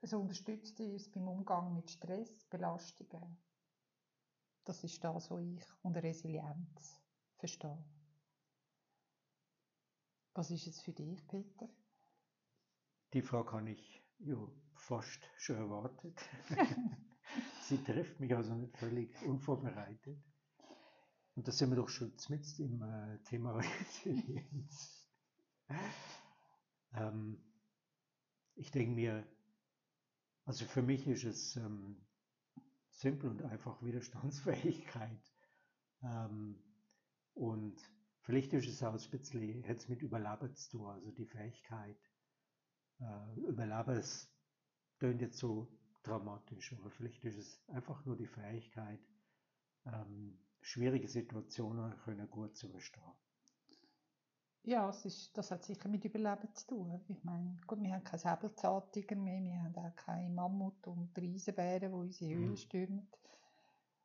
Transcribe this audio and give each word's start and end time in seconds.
es 0.00 0.14
unterstützt 0.14 0.80
uns 0.80 1.10
beim 1.10 1.28
Umgang 1.28 1.74
mit 1.74 1.90
Stress, 1.90 2.46
Belastungen. 2.46 3.36
Das 4.64 4.82
ist 4.82 5.04
das, 5.04 5.30
was 5.30 5.42
ich 5.42 5.62
unter 5.82 6.02
Resilienz 6.02 7.02
verstehe. 7.36 7.84
Was 10.40 10.50
ist 10.50 10.68
es 10.68 10.80
für 10.80 10.92
dich, 10.92 11.28
Peter? 11.28 11.68
Die 13.12 13.20
Frage 13.20 13.52
habe 13.52 13.72
ich 13.72 14.02
ja 14.20 14.38
fast 14.72 15.20
schon 15.36 15.56
erwartet. 15.56 16.18
Sie 17.64 17.76
trifft 17.84 18.18
mich 18.20 18.34
also 18.34 18.54
nicht 18.54 18.74
völlig 18.78 19.14
unvorbereitet. 19.20 20.18
Und 21.34 21.46
da 21.46 21.52
sind 21.52 21.68
wir 21.68 21.76
doch 21.76 21.90
schon 21.90 22.14
mit 22.30 22.58
im 22.58 22.80
äh, 22.80 23.18
Thema 23.24 23.52
Resilienz. 23.52 25.06
ähm, 26.94 27.44
ich 28.54 28.70
denke 28.70 28.94
mir, 28.94 29.26
also 30.46 30.64
für 30.64 30.80
mich 30.80 31.06
ist 31.06 31.24
es 31.24 31.56
ähm, 31.56 32.00
simpel 32.88 33.28
und 33.28 33.42
einfach 33.42 33.82
Widerstandsfähigkeit. 33.82 35.20
Ähm, 36.02 36.64
und 37.34 37.78
Vielleicht 38.30 38.52
ist 38.52 38.68
es 38.68 38.80
auch 38.84 38.92
ein 38.92 39.10
bisschen 39.10 39.64
jetzt 39.64 39.88
mit 39.88 40.02
Überleben 40.02 40.54
zu 40.54 40.70
tun, 40.70 40.86
also 40.86 41.10
die 41.10 41.26
Fähigkeit. 41.26 41.98
Äh, 43.00 43.40
Überleben, 43.40 43.96
es 43.96 44.32
klingt 45.00 45.20
jetzt 45.20 45.38
so 45.38 45.66
dramatisch, 46.04 46.72
aber 46.74 46.92
vielleicht 46.92 47.24
ist 47.24 47.38
es 47.38 47.68
einfach 47.70 48.04
nur 48.04 48.16
die 48.16 48.28
Fähigkeit, 48.28 49.00
ähm, 49.84 50.38
schwierige 50.60 51.08
Situationen 51.08 51.98
können 52.04 52.30
gut 52.30 52.56
zu 52.56 52.68
überstehen. 52.68 53.02
Ja, 54.62 54.88
es 54.90 55.04
ist, 55.04 55.36
das 55.36 55.50
hat 55.50 55.64
sicher 55.64 55.88
mit 55.88 56.04
Überleben 56.04 56.54
zu 56.54 56.68
tun. 56.68 57.04
Ich 57.08 57.24
meine, 57.24 57.56
gut, 57.66 57.82
wir 57.82 57.92
haben 57.92 58.04
keine 58.04 58.20
Säbelzahntiger 58.20 59.16
mehr, 59.16 59.42
wir 59.42 59.60
haben 59.60 59.74
auch 59.74 59.96
keine 59.96 60.30
Mammut 60.30 60.86
und 60.86 61.18
Riesenbären, 61.18 61.90
die 61.90 61.98
unsere 61.98 62.30
Höhle 62.32 62.50
mhm. 62.50 62.56
stürmen. 62.56 63.08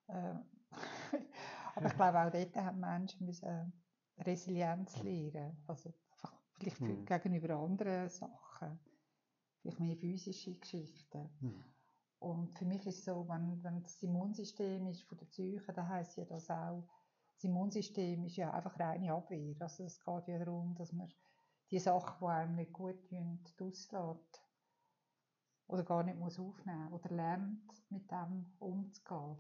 Äh, 0.08 0.34
aber 1.76 1.86
ich 1.86 1.94
glaube, 1.94 2.20
auch 2.20 2.31
dort 2.31 2.56
haben 2.56 2.80
Menschen 2.80 3.23
müssen 3.28 3.84
Resilienz 4.18 5.02
lernen. 5.04 5.58
Also 5.68 5.94
einfach 6.12 6.34
vielleicht 6.58 6.82
mhm. 6.82 7.06
gegenüber 7.06 7.56
anderen 7.56 8.10
Sachen. 8.10 8.80
Vielleicht 9.62 9.80
mehr 9.80 9.98
physische 9.98 10.56
Geschichten. 10.56 11.30
Mhm. 11.40 11.64
Und 12.20 12.54
für 12.58 12.66
mich 12.66 12.86
ist 12.86 13.00
es 13.00 13.06
so, 13.06 13.28
wenn, 13.28 13.64
wenn 13.64 13.84
das 13.84 14.02
Immunsystem 14.02 14.88
ist 14.88 15.04
von 15.04 15.18
der 15.18 15.25
Psyche, 15.25 15.74
dann 15.74 15.88
heisst 15.90 16.18
ja 16.18 16.25
das 16.25 16.50
auch, 16.50 16.88
das 17.36 17.44
Immunsystem 17.44 18.24
ist 18.25 18.38
ja 18.38 18.52
einfach 18.52 18.80
reine 18.80 19.14
Abwehr. 19.14 19.56
Also 19.59 19.84
es 19.84 20.00
geht 20.00 20.28
ja 20.28 20.40
darum, 20.40 20.74
dass 20.75 20.94
man 20.94 21.12
die 21.70 21.80
Sachen, 21.80 22.18
die 22.20 22.25
einem 22.25 22.56
nicht 22.56 22.74
gut 22.74 23.08
tun, 23.09 23.40
auslässt. 23.59 24.42
Oder 25.68 25.84
gar 25.84 26.04
nicht 26.04 26.18
muss 26.18 26.40
aufnehmen 26.40 26.94
oder 26.94 27.09
lernt, 27.09 27.62
mit 27.90 28.09
dem 28.12 28.46
umzugehen. 28.59 29.38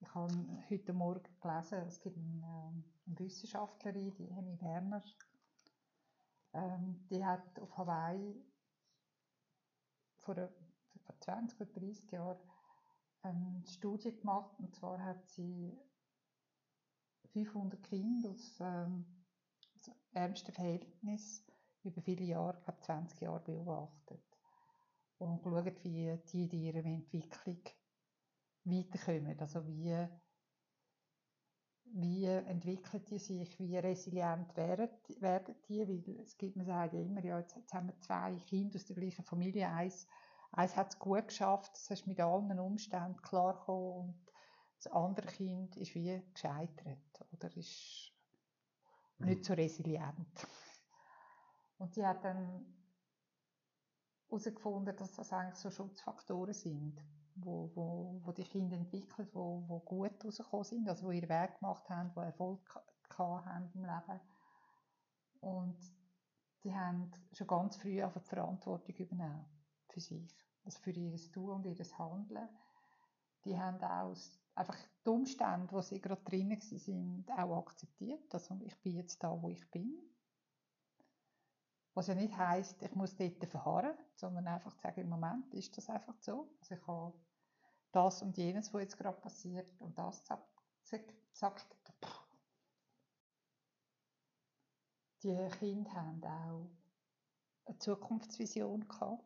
Ich 0.00 0.14
habe 0.14 0.62
heute 0.70 0.92
Morgen 0.92 1.28
gelesen, 1.40 1.78
es 1.88 2.00
gibt 2.00 2.16
eine, 2.16 2.46
eine 2.46 2.84
Wissenschaftlerin, 3.06 4.14
die 4.14 4.26
Hemi 4.26 4.60
Werner, 4.60 5.02
ähm, 6.52 7.06
die 7.10 7.24
hat 7.24 7.58
auf 7.60 7.76
Hawaii 7.76 8.44
vor, 10.18 10.34
vor 11.04 11.20
20 11.20 11.60
oder 11.60 11.70
30 11.72 12.10
Jahren 12.12 12.38
eine 13.22 13.62
Studie 13.66 14.16
gemacht. 14.16 14.58
Und 14.58 14.74
zwar 14.74 15.02
hat 15.02 15.26
sie 15.28 15.76
500 17.32 17.82
Kinder 17.82 18.30
aus, 18.30 18.58
ähm, 18.60 19.04
aus 19.74 19.90
ärmsten 20.12 20.52
Verhältnissen 20.52 21.44
über 21.82 22.00
viele 22.00 22.24
Jahre, 22.24 22.56
ich 22.58 22.64
glaube 22.64 22.80
20 22.80 23.20
Jahre 23.20 23.40
beobachtet. 23.40 24.22
Und 25.18 25.42
geschaut, 25.42 25.82
wie 25.82 26.18
die 26.24 26.44
in 26.44 26.50
ihrer 26.50 26.84
Entwicklung 26.84 27.60
weiterkommen. 28.64 29.38
Also 29.38 29.66
wie, 29.66 30.08
wie 31.92 32.24
entwickeln 32.24 33.04
die 33.08 33.18
sich, 33.18 33.58
wie 33.58 33.76
resilient 33.76 34.56
werden, 34.56 34.88
werden 35.20 35.54
die, 35.68 35.86
weil 35.86 36.20
es 36.22 36.36
gibt, 36.36 36.56
man 36.56 36.66
sagt 36.66 36.94
ja 36.94 37.00
immer, 37.00 37.24
ja, 37.24 37.38
jetzt, 37.38 37.56
jetzt 37.56 37.72
haben 37.72 37.88
wir 37.88 38.00
zwei 38.00 38.34
Kinder 38.46 38.76
aus 38.76 38.84
der 38.84 38.96
gleichen 38.96 39.24
Familie, 39.24 39.68
eins, 39.68 40.06
eins 40.52 40.76
hat 40.76 40.92
es 40.92 40.98
gut 40.98 41.28
geschafft, 41.28 41.76
es 41.76 41.90
ist 41.90 42.06
mit 42.06 42.20
allen 42.20 42.58
Umständen 42.58 43.20
klargekommen 43.22 44.08
und 44.08 44.32
das 44.76 44.92
andere 44.92 45.26
Kind 45.28 45.76
ist 45.76 45.94
wie 45.94 46.20
gescheitert 46.32 47.24
oder 47.32 47.56
ist 47.56 48.12
nicht 49.18 49.44
so 49.44 49.54
resilient. 49.54 50.46
Und 51.78 51.94
die 51.96 52.04
hat 52.04 52.24
dann 52.24 52.66
herausgefunden, 54.28 54.96
dass 54.96 55.12
das 55.12 55.32
eigentlich 55.32 55.56
so 55.56 55.70
Schutzfaktoren 55.70 56.54
sind 56.54 57.00
wo, 57.36 57.70
wo, 57.74 58.20
wo 58.24 58.32
die 58.32 58.44
Kinder 58.44 58.76
entwickelt, 58.76 59.34
wo, 59.34 59.64
wo 59.66 59.80
gut 59.80 60.24
rausgekommen 60.24 60.64
sind, 60.64 60.88
also 60.88 61.06
wo 61.06 61.10
ihren 61.10 61.28
Weg 61.28 61.58
gemacht 61.58 61.88
haben, 61.90 62.10
wo 62.14 62.20
Erfolg 62.20 62.60
haben 63.18 63.70
im 63.74 63.84
Leben. 63.84 64.20
Und 65.40 65.78
die 66.64 66.74
haben 66.74 67.12
schon 67.32 67.46
ganz 67.46 67.76
früh 67.76 68.02
einfach 68.02 68.22
die 68.22 68.28
Verantwortung 68.28 68.94
übernommen 68.96 69.44
für 69.88 70.00
sich, 70.00 70.34
also 70.64 70.78
für 70.80 70.90
ihr 70.90 71.16
Tun 71.32 71.50
und 71.50 71.66
ihr 71.66 71.98
Handeln. 71.98 72.48
Die 73.44 73.58
haben 73.58 73.82
auch 73.82 74.16
einfach 74.54 74.76
die 75.04 75.10
Umstände, 75.10 75.70
wo 75.70 75.82
sie 75.82 76.00
gerade 76.00 76.22
drinnen 76.22 76.60
sind, 76.60 77.30
auch 77.30 77.58
akzeptiert. 77.58 78.32
Also 78.32 78.58
ich 78.64 78.80
bin 78.80 78.96
jetzt 78.96 79.22
da, 79.22 79.40
wo 79.40 79.48
ich 79.50 79.70
bin. 79.70 79.98
Was 81.92 82.08
ja 82.08 82.14
nicht 82.14 82.36
heisst, 82.36 82.82
ich 82.82 82.94
muss 82.94 83.14
dort 83.16 83.44
verharren, 83.46 83.96
sondern 84.16 84.48
einfach 84.48 84.74
sagen, 84.76 85.02
im 85.02 85.10
Moment 85.10 85.54
ist 85.54 85.76
das 85.76 85.88
einfach 85.88 86.18
so. 86.18 86.48
Also 86.60 86.74
ich 86.74 86.86
habe 86.86 87.14
das 87.94 88.22
und 88.22 88.36
jenes, 88.36 88.72
was 88.72 88.82
jetzt 88.82 88.98
gerade 88.98 89.20
passiert 89.20 89.70
und 89.80 89.96
das 89.98 90.22
sagt, 91.32 91.66
die 95.22 95.48
Kinder 95.58 95.92
haben 95.92 96.24
auch 96.24 96.70
eine 97.66 97.78
Zukunftsvision 97.78 98.86
gehabt. 98.86 99.24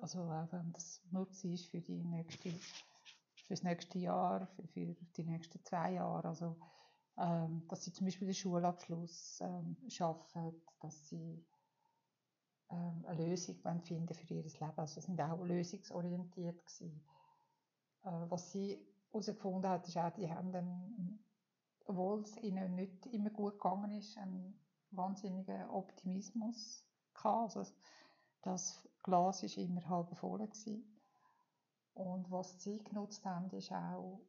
Also 0.00 0.20
auch 0.22 0.52
wenn 0.52 0.72
das 0.72 1.00
nur 1.10 1.28
ist 1.30 1.70
für 1.70 1.80
die 1.80 2.04
nächste, 2.04 2.50
für 2.50 3.48
das 3.50 3.62
nächste 3.62 3.98
Jahr, 3.98 4.46
für, 4.48 4.66
für 4.68 4.94
die 5.16 5.24
nächsten 5.24 5.62
zwei 5.64 5.94
Jahre. 5.94 6.28
Also 6.28 6.56
ähm, 7.18 7.66
dass 7.68 7.84
sie 7.84 7.92
zum 7.92 8.06
Beispiel 8.06 8.28
den 8.28 8.34
Schulabschluss 8.34 9.40
ähm, 9.40 9.76
schaffen, 9.88 10.62
dass 10.80 11.08
sie 11.08 11.44
ähm, 12.70 13.04
eine 13.06 13.26
Lösung 13.26 13.56
finden 13.82 14.14
für 14.14 14.34
ihr 14.34 14.42
Leben. 14.42 14.72
Also 14.76 15.00
sind 15.00 15.20
auch 15.20 15.44
lösungsorientiert 15.44 16.64
gewesen. 16.64 17.02
Äh, 18.04 18.10
was 18.28 18.52
sie 18.52 18.78
herausgefunden 19.10 19.70
hat, 19.70 19.86
ist 19.88 19.96
auch, 19.96 20.10
die 20.10 20.30
haben 20.30 20.52
dann, 20.52 21.18
obwohl 21.86 22.20
es 22.20 22.36
ihnen 22.38 22.74
nicht 22.74 23.06
immer 23.06 23.30
gut 23.30 23.54
gegangen 23.54 23.92
ist, 23.92 24.16
einen 24.18 24.58
wahnsinnigen 24.90 25.68
Optimismus 25.68 26.84
gehabt. 27.14 27.56
Also 27.56 27.72
das 28.42 28.88
Glas 29.02 29.42
war 29.42 29.64
immer 29.64 29.88
halb 29.88 30.16
voll. 30.16 30.38
Gewesen. 30.38 30.84
Und 31.94 32.30
was 32.30 32.62
sie 32.62 32.78
genutzt 32.84 33.24
haben, 33.24 33.50
ist 33.50 33.72
auch 33.72 34.20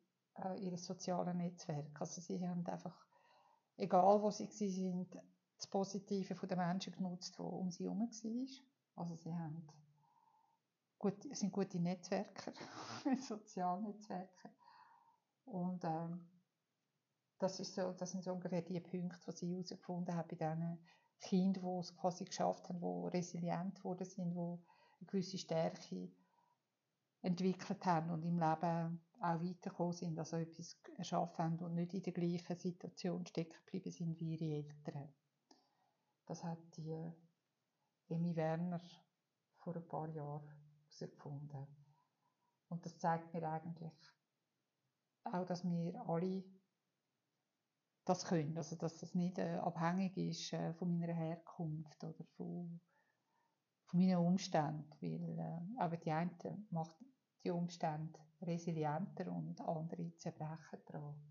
äh, 0.43 0.57
ihr 0.59 0.77
soziales 0.77 1.35
Netzwerk. 1.35 1.99
Also 1.99 2.21
sie 2.21 2.39
haben 2.47 2.65
einfach, 2.65 3.05
egal 3.77 4.21
wo 4.21 4.31
sie 4.31 4.49
waren, 4.49 5.07
das 5.57 5.67
Positive 5.67 6.35
von 6.35 6.49
den 6.49 6.57
Menschen 6.57 6.93
genutzt, 6.93 7.37
die 7.37 7.41
um 7.41 7.69
sie 7.69 7.83
herum 7.83 7.99
waren. 7.99 8.47
Also 8.95 9.15
sie 9.15 9.35
haben 9.35 9.67
gut, 10.99 11.35
sind 11.35 11.51
gute 11.51 11.79
Netzwerker, 11.79 12.53
Sozialnetzwerker. 13.27 14.51
Und 15.45 15.83
ähm, 15.83 16.27
das, 17.39 17.59
ist 17.59 17.73
so, 17.73 17.93
das 17.93 18.11
sind 18.11 18.23
so 18.23 18.33
ungefähr 18.33 18.61
die 18.61 18.79
Punkte, 18.79 19.31
die 19.31 19.37
sie 19.37 19.51
herausgefunden 19.51 20.15
haben 20.15 20.27
bei 20.27 20.35
diesen 20.35 20.85
Kinder, 21.21 21.61
die 21.61 21.79
es 21.79 21.95
quasi 21.95 22.25
geschafft 22.25 22.69
haben, 22.69 22.79
die 22.79 23.17
resilient 23.17 23.75
geworden 23.75 24.05
sind, 24.05 24.33
die 24.33 24.39
eine 24.39 25.07
gewisse 25.07 25.37
Stärke 25.37 26.11
entwickelt 27.21 27.85
haben 27.85 28.11
und 28.11 28.23
im 28.23 28.37
Leben 28.37 29.01
auch 29.21 29.41
weitergekommen 29.41 29.93
sind, 29.93 30.19
also 30.19 30.37
etwas 30.37 30.77
erschaffen 30.97 31.43
haben 31.43 31.59
und 31.59 31.75
nicht 31.75 31.93
in 31.93 32.03
der 32.03 32.13
gleichen 32.13 32.57
Situation 32.57 33.25
stecken 33.25 33.57
geblieben 33.65 33.91
sind 33.91 34.19
wie 34.19 34.35
ihre 34.35 34.65
Eltern. 34.65 35.13
Das 36.25 36.43
hat 36.43 36.59
die 36.77 37.11
Emi 38.07 38.35
Werner 38.35 38.81
vor 39.57 39.75
ein 39.75 39.87
paar 39.87 40.07
Jahren 40.09 40.58
herausgefunden. 40.99 41.67
Und 42.69 42.85
das 42.85 42.97
zeigt 42.97 43.33
mir 43.33 43.49
eigentlich 43.49 43.91
auch, 45.23 45.45
dass 45.45 45.63
wir 45.63 46.01
alle 46.07 46.43
das 48.05 48.25
können. 48.25 48.57
Also, 48.57 48.75
dass 48.75 48.97
das 48.97 49.13
nicht 49.15 49.37
äh, 49.37 49.57
abhängig 49.57 50.17
ist 50.17 50.53
äh, 50.53 50.73
von 50.73 50.99
meiner 50.99 51.13
Herkunft 51.13 52.03
oder 52.03 52.23
von, 52.35 52.79
von 53.85 53.99
meinen 53.99 54.17
Umständen. 54.17 54.89
Weil 55.01 55.39
äh, 55.39 55.79
aber 55.79 55.97
die 55.97 56.11
einen 56.11 56.67
macht 56.71 56.97
die 57.43 57.51
Umstände 57.51 58.19
resilienter 58.41 59.31
und 59.31 59.61
andere 59.61 60.15
zerbrechen 60.15 60.79
daran. 60.85 61.21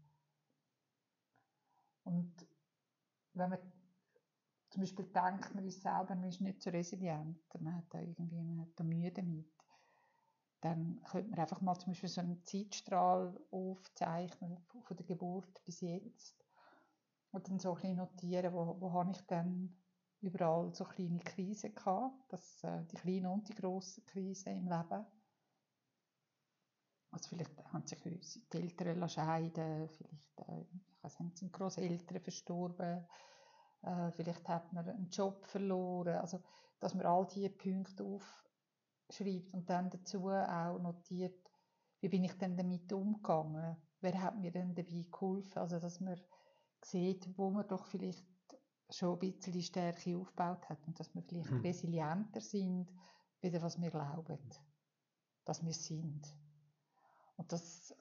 Und 2.04 2.46
wenn 3.34 3.50
man 3.50 3.58
zum 4.70 4.82
Beispiel 4.82 5.06
denkt 5.06 5.54
man 5.54 5.64
ist 5.64 5.82
selber, 5.82 6.14
man 6.14 6.28
ist 6.28 6.40
nicht 6.40 6.62
so 6.62 6.70
resilient, 6.70 7.40
man 7.58 7.76
hat 7.76 7.86
da 7.90 8.00
irgendwie 8.00 8.42
man 8.42 8.60
hat 8.60 8.72
da 8.76 8.84
Mühe 8.84 9.10
damit, 9.10 9.50
dann 10.60 11.00
könnte 11.04 11.30
man 11.30 11.38
einfach 11.38 11.60
mal 11.60 11.78
zum 11.78 11.92
Beispiel 11.92 12.08
so 12.08 12.20
einen 12.20 12.44
Zeitstrahl 12.44 13.38
aufzeichnen 13.50 14.58
von 14.82 14.96
der 14.96 15.06
Geburt 15.06 15.64
bis 15.64 15.80
jetzt 15.80 16.44
und 17.30 17.48
dann 17.48 17.58
so 17.58 17.70
ein 17.70 17.74
bisschen 17.76 17.96
notieren, 17.96 18.52
wo, 18.52 18.76
wo 18.80 18.92
habe 18.92 19.12
ich 19.12 19.20
dann 19.26 19.76
überall 20.20 20.74
so 20.74 20.84
kleine 20.84 21.20
Krisen 21.20 21.74
gehabt, 21.74 22.32
das, 22.32 22.64
äh, 22.64 22.84
die 22.86 22.96
kleinen 22.96 23.26
und 23.26 23.48
die 23.48 23.54
grossen 23.54 24.04
Krisen 24.06 24.56
im 24.56 24.68
Leben. 24.68 25.06
Also 27.10 27.28
vielleicht 27.28 27.56
haben 27.72 27.86
sich 27.86 28.00
die 28.52 28.58
Eltern 28.58 29.08
scheiden, 29.08 29.88
vielleicht 29.88 30.40
äh, 30.40 30.62
ich 30.62 31.04
weiß 31.04 31.20
nicht, 31.20 31.38
sind 31.38 31.52
Großeltern 31.52 32.20
verstorben, 32.20 33.06
äh, 33.82 34.10
vielleicht 34.12 34.48
hat 34.48 34.72
man 34.72 34.88
einen 34.88 35.08
Job 35.08 35.46
verloren, 35.46 36.16
also 36.16 36.42
dass 36.80 36.94
man 36.94 37.06
all 37.06 37.26
diese 37.26 37.50
Punkte 37.50 38.04
aufschreibt 39.08 39.52
und 39.54 39.68
dann 39.68 39.90
dazu 39.90 40.28
auch 40.28 40.78
notiert, 40.78 41.50
wie 42.00 42.08
bin 42.08 42.24
ich 42.24 42.34
denn 42.34 42.56
damit 42.56 42.92
umgegangen, 42.92 43.76
wer 44.00 44.22
hat 44.22 44.38
mir 44.38 44.52
denn 44.52 44.74
dabei 44.74 45.06
geholfen, 45.10 45.58
also 45.58 45.78
dass 45.78 46.00
man 46.00 46.20
sieht, 46.84 47.36
wo 47.36 47.50
man 47.50 47.66
doch 47.66 47.86
vielleicht 47.86 48.24
schon 48.90 49.14
ein 49.14 49.18
bisschen 49.18 49.52
die 49.52 49.62
Stärke 49.62 50.16
aufgebaut 50.16 50.68
hat 50.68 50.86
und 50.86 50.98
dass 50.98 51.14
wir 51.14 51.22
vielleicht 51.22 51.50
mhm. 51.50 51.60
resilienter 51.60 52.40
sind, 52.40 52.90
wieder 53.40 53.60
was 53.62 53.80
wir 53.80 53.90
glauben, 53.90 54.38
dass 55.44 55.64
wir 55.64 55.72
sind. 55.72 56.36
Und 57.36 57.52
das, 57.52 57.94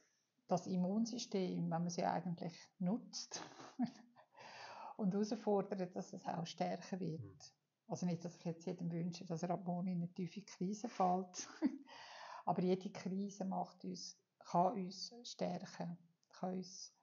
das 0.47 0.67
Immunsystem, 0.67 1.63
wenn 1.63 1.69
man 1.69 1.89
sie 1.89 2.05
eigentlich 2.05 2.53
nutzt 2.79 3.43
und 4.97 5.13
herausfordert, 5.13 5.95
dass 5.95 6.13
es 6.13 6.25
auch 6.25 6.45
stärker 6.45 6.99
wird. 6.99 7.21
Mhm. 7.21 7.56
Also 7.87 8.05
nicht, 8.05 8.23
dass 8.23 8.35
ich 8.35 8.45
jetzt 8.45 8.65
jedem 8.65 8.91
wünsche, 8.91 9.25
dass 9.25 9.43
er 9.43 9.51
ab 9.51 9.65
morgen 9.65 9.87
in 9.87 9.97
eine 9.97 10.13
tiefe 10.13 10.41
Krise 10.41 10.89
fällt, 10.89 11.47
aber 12.45 12.61
jede 12.61 12.89
Krise 12.89 13.45
macht 13.45 13.83
uns, 13.85 14.17
kann 14.39 14.73
uns 14.73 15.13
stärken, 15.23 15.97
kann 16.29 16.53
uns 16.57 16.93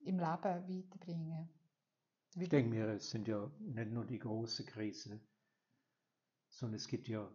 im 0.00 0.18
Leben 0.18 0.68
weiterbringen. 0.68 1.48
Ich 2.36 2.48
denke 2.48 2.70
mir, 2.70 2.88
es 2.88 3.10
sind 3.10 3.28
ja 3.28 3.50
nicht 3.60 3.90
nur 3.90 4.04
die 4.04 4.18
großen 4.18 4.66
Krisen, 4.66 5.20
sondern 6.48 6.76
es 6.76 6.88
gibt 6.88 7.08
ja, 7.08 7.30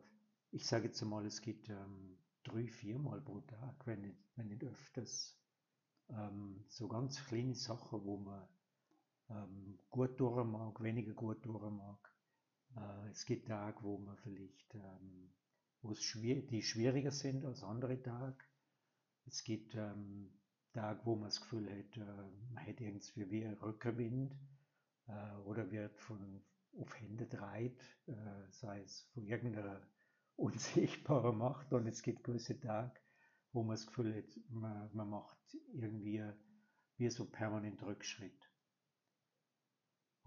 ich 0.52 0.68
sage 0.68 0.86
jetzt 0.88 1.02
einmal, 1.02 1.26
es 1.26 1.42
gibt 1.42 1.70
ähm, 1.70 2.18
drei, 2.44 2.68
viermal 2.68 3.22
pro 3.22 3.40
Tag, 3.42 3.88
wenn 3.88 4.02
nicht, 4.02 4.18
wenn 4.36 4.48
nicht 4.48 4.64
öfters, 4.64 5.40
ähm, 6.10 6.66
so 6.68 6.88
ganz 6.88 7.24
kleine 7.26 7.56
Sachen, 7.56 8.04
wo 8.04 8.18
man 8.18 8.48
ähm, 9.30 9.80
gut 9.90 10.20
durch 10.20 10.44
mag, 10.44 10.82
weniger 10.82 11.14
gut 11.14 11.46
durch 11.46 11.72
mag. 11.72 12.09
Äh, 12.76 13.10
es 13.10 13.26
gibt 13.26 13.48
Tage, 13.48 13.84
wo 13.84 13.98
man 13.98 14.18
vielleicht, 14.18 14.76
ähm, 14.76 15.34
wo 15.82 15.92
es 15.92 16.04
schwier 16.04 16.46
die 16.46 16.62
schwieriger 16.62 17.12
sind 17.12 17.46
als 17.46 17.64
andere 17.64 18.02
Tage. 18.02 18.44
Es 19.26 19.44
gibt 19.44 19.76
ähm, 19.76 20.32
Tag, 20.74 21.06
wo 21.06 21.16
man 21.16 21.30
das 21.30 21.42
Gefühl 21.42 21.70
hat, 21.70 21.98
äh, 21.98 22.54
man 22.54 22.66
hat 22.66 22.80
irgendwie 22.80 23.30
wie 23.32 23.46
einen 23.46 23.58
Rückenwind 23.58 24.36
äh, 25.08 25.36
oder 25.46 25.72
wird 25.72 26.00
von 26.00 26.44
auf 26.78 27.00
Hände 27.00 27.26
dreit, 27.26 27.80
äh, 28.08 28.52
sei 28.52 28.82
es 28.82 29.10
von 29.14 29.26
irgendeiner 29.26 29.82
unsichtbaren 30.36 31.38
Macht. 31.38 31.74
Und 31.74 31.88
es 31.88 32.04
gibt 32.04 32.24
gewisse 32.24 32.60
Tage, 32.60 33.00
wo 33.52 33.64
man 33.64 33.76
das 33.76 33.88
Gefühl 33.88 34.16
hat, 34.16 34.40
man, 34.50 34.90
man 34.94 35.10
macht 35.10 35.58
irgendwie 35.74 36.24
wie 36.98 37.10
so 37.10 37.26
permanent 37.26 37.82
Rückschritt. 37.84 38.49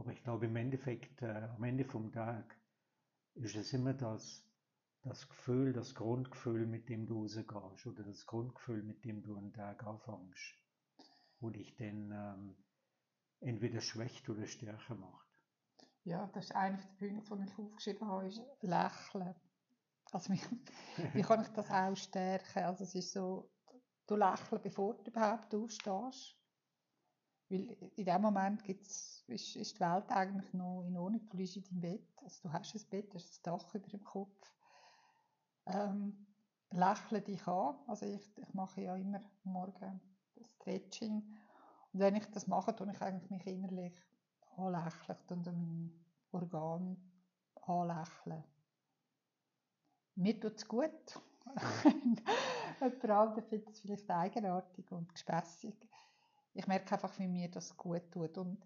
Aber 0.02 0.10
ich 0.10 0.24
glaube, 0.24 0.46
im 0.46 0.56
Endeffekt, 0.56 1.22
äh, 1.22 1.48
am 1.54 1.62
Ende 1.62 1.84
vom 1.84 2.10
Tag 2.10 2.58
ist 3.34 3.54
es 3.54 3.72
immer 3.72 3.94
das, 3.94 4.44
das 5.04 5.28
Gefühl, 5.28 5.72
das 5.72 5.94
Grundgefühl, 5.94 6.66
mit 6.66 6.88
dem 6.88 7.06
du 7.06 7.20
rausgehst 7.22 7.86
oder 7.86 8.02
das 8.02 8.26
Grundgefühl, 8.26 8.82
mit 8.82 9.04
dem 9.04 9.22
du 9.22 9.36
einen 9.36 9.52
Tag 9.52 9.84
anfängst, 9.84 10.58
wo 11.38 11.50
dich 11.50 11.76
dann 11.76 12.10
ähm, 12.10 12.56
entweder 13.38 13.80
schwächt 13.80 14.28
oder 14.28 14.44
stärker 14.48 14.96
macht. 14.96 15.28
Ja, 16.02 16.26
das 16.34 16.46
ist 16.46 16.56
einer 16.56 16.78
der 16.78 17.06
Punkte, 17.06 17.36
die 17.36 17.44
ich 17.44 17.56
aufgeschrieben 17.56 18.08
habe, 18.08 18.26
ist 18.26 18.42
Lächeln. 18.60 19.36
Also 20.10 20.32
wie, 20.32 20.40
wie 21.14 21.22
kann 21.22 21.42
ich 21.42 21.48
das 21.50 21.70
auch 21.70 21.94
stärken? 21.94 22.64
Also 22.64 22.82
es 22.82 22.96
ist 22.96 23.12
so, 23.12 23.48
du 24.08 24.16
lächeln, 24.16 24.62
bevor 24.62 24.96
du 24.96 25.12
überhaupt 25.12 25.54
aufstehst. 25.54 26.41
Weil 27.52 27.76
in 27.96 28.04
dem 28.04 28.22
Moment 28.22 28.64
gibt's, 28.64 29.24
ist, 29.28 29.56
ist 29.56 29.76
die 29.76 29.80
Welt 29.80 30.10
eigentlich 30.10 30.52
noch 30.54 30.84
in 30.84 30.96
Ordnung. 30.96 31.28
Du 31.28 31.36
liegst 31.36 31.56
in 31.56 31.64
deinem 31.64 31.80
Bett, 31.80 32.08
also 32.22 32.48
du 32.48 32.52
hast 32.52 32.74
ein 32.74 32.88
Bett, 32.90 33.12
du 33.12 33.14
hast 33.14 33.38
ein 33.38 33.42
Dach 33.42 33.74
über 33.74 33.88
dem 33.88 34.02
Kopf 34.04 34.52
ähm, 35.66 36.26
lächle 36.70 37.20
dich 37.20 37.46
an. 37.46 37.76
Also 37.86 38.06
ich, 38.06 38.38
ich 38.38 38.54
mache 38.54 38.82
ja 38.82 38.96
immer 38.96 39.20
morgen 39.44 40.00
Stretching. 40.54 41.22
Und 41.92 42.00
wenn 42.00 42.16
ich 42.16 42.26
das 42.30 42.46
mache, 42.46 42.74
tue 42.74 42.90
ich 42.90 43.00
eigentlich 43.00 43.30
mich 43.30 43.46
innerlich 43.46 43.94
anlächeln 44.56 45.18
und 45.28 45.46
mein 45.46 45.92
Organ 46.32 46.96
anlächeln. 47.62 48.44
Mir 50.14 50.38
tut 50.40 50.56
es 50.56 50.68
gut. 50.68 51.20
Jemand 52.80 53.04
anderes 53.04 53.44
findet 53.48 53.70
es 53.70 53.80
vielleicht 53.80 54.10
eigenartig 54.10 54.90
und 54.92 55.12
gespässig. 55.12 55.74
Ich 56.54 56.66
merke 56.66 56.92
einfach, 56.92 57.18
wie 57.18 57.28
mir 57.28 57.50
das 57.50 57.76
gut 57.76 58.10
tut. 58.10 58.36
Und 58.38 58.64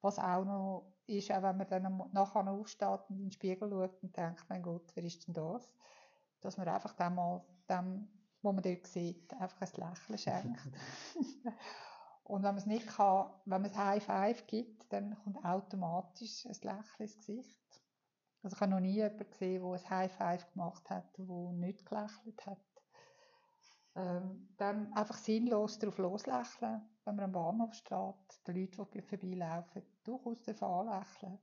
was 0.00 0.18
auch 0.18 0.44
noch 0.44 0.92
ist, 1.06 1.30
auch 1.30 1.42
wenn 1.42 1.56
man 1.56 1.68
dann 1.68 2.02
nachher 2.12 2.48
aufsteht 2.48 3.00
und 3.08 3.16
in 3.16 3.24
den 3.24 3.32
Spiegel 3.32 3.70
schaut 3.70 4.02
und 4.02 4.16
denkt, 4.16 4.44
mein 4.48 4.62
Gott, 4.62 4.90
wer 4.94 5.04
ist 5.04 5.26
denn 5.26 5.34
das? 5.34 5.68
dass 6.40 6.56
man 6.56 6.68
einfach 6.68 6.92
dem 6.94 7.14
mal, 7.14 7.44
dem, 7.68 8.08
wo 8.42 8.52
man 8.52 8.62
dort 8.62 8.86
sieht, 8.86 9.32
einfach 9.34 9.60
ein 9.62 9.90
Lächeln 9.90 10.18
schenkt. 10.18 10.68
Und 12.24 12.42
wenn 12.42 12.50
man 12.50 12.58
es 12.58 12.66
nicht 12.66 12.86
kann, 12.86 13.30
wenn 13.46 13.62
man 13.62 13.70
es 13.70 13.76
High 13.76 14.04
Five 14.04 14.46
gibt, 14.46 14.92
dann 14.92 15.16
kommt 15.24 15.42
automatisch 15.44 16.44
ein 16.46 16.52
Lächeln 16.52 16.84
ins 16.98 17.16
Gesicht. 17.16 17.58
Also 18.42 18.54
ich 18.54 18.60
habe 18.60 18.70
noch 18.70 18.80
nie 18.80 18.94
jemanden 18.94 19.30
gesehen, 19.30 19.62
der 19.62 19.72
ein 19.72 19.90
High 19.90 20.12
Five 20.12 20.52
gemacht 20.52 20.90
hat, 20.90 21.16
der 21.16 21.52
nicht 21.52 21.86
gelächelt 21.86 22.46
hat. 22.46 22.58
Ähm, 23.98 24.48
dann 24.58 24.92
einfach 24.92 25.16
sinnlos 25.16 25.80
darauf 25.80 25.98
loslächeln, 25.98 26.82
wenn 27.04 27.16
man 27.16 27.24
am 27.24 27.32
Bahnhof 27.32 27.74
steht, 27.74 28.46
die 28.46 28.52
Leute, 28.52 28.86
die 28.94 29.02
vorbeilaufen, 29.02 29.82
durchaus 30.04 30.62
anlächeln. 30.62 31.38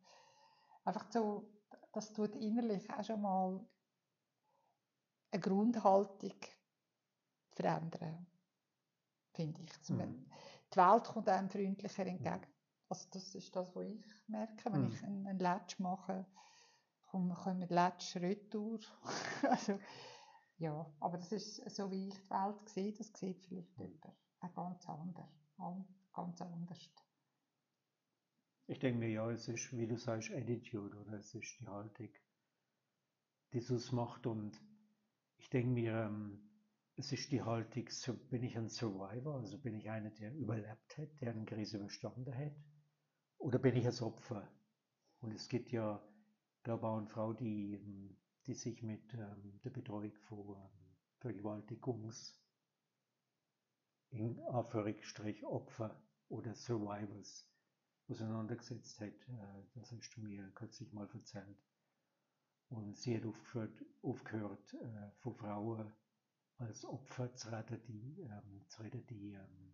Einfach 0.86 1.06
so, 1.12 1.50
das 1.92 2.14
tut 2.14 2.34
innerlich 2.38 2.90
auch 2.90 3.04
schon 3.04 3.22
mal 3.22 3.60
eine 5.32 5.42
Grundhaltung 5.42 6.40
verändern, 7.52 8.26
finde 9.34 9.62
ich. 9.62 9.90
Mhm. 9.90 10.26
Die 10.74 10.78
Welt 10.78 11.04
kommt 11.04 11.28
einem 11.28 11.50
freundlicher 11.50 12.06
entgegen. 12.06 12.40
Mhm. 12.40 12.56
Also 12.88 13.08
das 13.12 13.36
ist 13.36 13.54
das, 13.54 13.76
was 13.76 13.86
ich 13.86 14.28
merke, 14.28 14.72
wenn 14.72 14.84
mhm. 14.84 14.88
ich 14.94 15.04
einen, 15.04 15.28
einen 15.28 15.40
Latsch 15.40 15.78
mache, 15.80 16.26
kommen 17.04 17.68
Latsch 17.68 18.16
retour. 18.16 18.80
also, 19.50 19.78
ja, 20.58 20.94
aber 21.00 21.18
das 21.18 21.32
ist 21.32 21.70
so, 21.70 21.92
wie 21.92 22.08
ich 22.08 22.14
die 22.14 22.30
Welt 22.30 22.70
sehe, 22.70 22.94
das 22.94 23.08
sieht 23.14 23.46
vielleicht 23.48 23.78
jemand 23.78 24.06
auch 24.42 24.54
ganz 24.54 24.88
anders. 24.88 25.30
Ganz 26.14 26.42
anders. 26.42 26.90
Ich 28.68 28.80
denke 28.80 29.00
mir, 29.00 29.10
ja, 29.10 29.30
es 29.30 29.48
ist, 29.48 29.76
wie 29.78 29.86
du 29.86 29.98
sagst, 29.98 30.32
Attitude, 30.32 30.98
oder 30.98 31.20
es 31.20 31.36
ist 31.36 31.60
die 31.60 31.68
Haltung, 31.68 32.10
die 33.54 33.58
es 33.60 33.92
macht 33.92 34.26
und 34.26 34.60
ich 35.38 35.50
denke 35.50 35.70
mir, 35.70 35.94
ähm, 35.94 36.50
es 36.96 37.12
ist 37.12 37.32
die 37.32 37.42
Haltung, 37.42 37.90
so 37.90 38.16
bin 38.16 38.44
ich 38.44 38.58
ein 38.58 38.70
Survivor, 38.70 39.36
also 39.36 39.58
bin 39.60 39.76
ich 39.76 39.90
einer, 39.90 40.10
der 40.12 40.34
überlebt 40.34 40.98
hat, 40.98 41.10
der 41.22 41.32
eine 41.32 41.46
Krise 41.46 41.78
überstanden 41.78 42.34
hat, 42.34 42.56
oder 43.38 43.60
bin 43.60 43.76
ich 43.76 43.86
ein 43.86 44.04
Opfer? 44.04 44.50
Und 45.20 45.34
es 45.34 45.48
gibt 45.50 45.72
ja, 45.72 46.02
glaube 46.64 46.88
auch 46.88 46.98
eine 46.98 47.08
Frau, 47.08 47.34
die, 47.34 47.76
ähm, 47.76 48.18
die 48.46 48.54
sich 48.54 48.82
mit 48.84 49.14
ähm, 49.14 49.60
der 49.64 49.70
Betreuung 49.72 50.14
von 50.28 50.56
ähm, 50.56 50.96
Vergewaltigungs 51.20 52.40
in 54.12 54.40
Opfer 55.44 56.00
oder 56.30 56.54
Survivors 56.56 57.50
auseinandergesetzt 58.08 59.00
hat. 59.02 59.28
Äh, 59.28 59.64
das 59.74 59.92
hast 59.92 60.16
du 60.16 60.22
mir 60.22 60.50
kürzlich 60.52 60.92
mal 60.94 61.10
erzählt. 61.14 61.58
Und 62.70 62.98
sie 62.98 63.18
hat 63.18 63.26
aufgehört, 63.26 63.86
aufgehört 64.02 64.74
äh, 64.74 65.12
von 65.20 65.36
Frauen 65.36 65.94
als 66.58 66.86
Opfer 66.86 67.34
zu 67.36 67.50
reden, 67.50 67.82
die, 67.84 68.22
ähm, 68.22 68.66
zu 68.68 68.82
reden, 68.82 69.06
die, 69.08 69.34
ähm, 69.34 69.74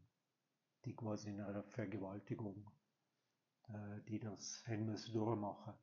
die 0.85 0.95
quasi 0.95 1.29
in 1.29 1.41
einer 1.41 1.63
Vergewaltigung, 1.63 2.71
äh, 3.69 4.01
die 4.07 4.19
das 4.19 4.65
haben 4.67 4.87
durchmachen. 4.87 5.73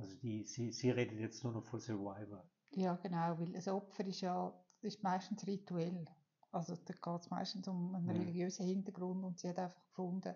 Also 0.00 0.16
die, 0.16 0.42
sie, 0.46 0.72
sie 0.72 0.90
redet 0.90 1.20
jetzt 1.20 1.44
nur 1.44 1.52
noch 1.52 1.64
von 1.64 1.78
Survivor. 1.78 2.44
Ja, 2.74 2.96
genau, 2.96 3.38
weil 3.38 3.54
ein 3.54 3.68
Opfer 3.68 4.04
ist 4.06 4.22
ja 4.22 4.52
ist 4.82 5.04
meistens 5.04 5.46
rituell. 5.46 6.04
Also 6.50 6.74
da 6.74 6.94
geht 6.94 7.20
es 7.20 7.30
meistens 7.30 7.68
um 7.68 7.94
einen 7.94 8.08
Mhm. 8.08 8.10
religiösen 8.10 8.66
Hintergrund 8.66 9.24
und 9.24 9.38
sie 9.38 9.48
hat 9.50 9.58
einfach 9.60 9.84
gefunden, 9.86 10.34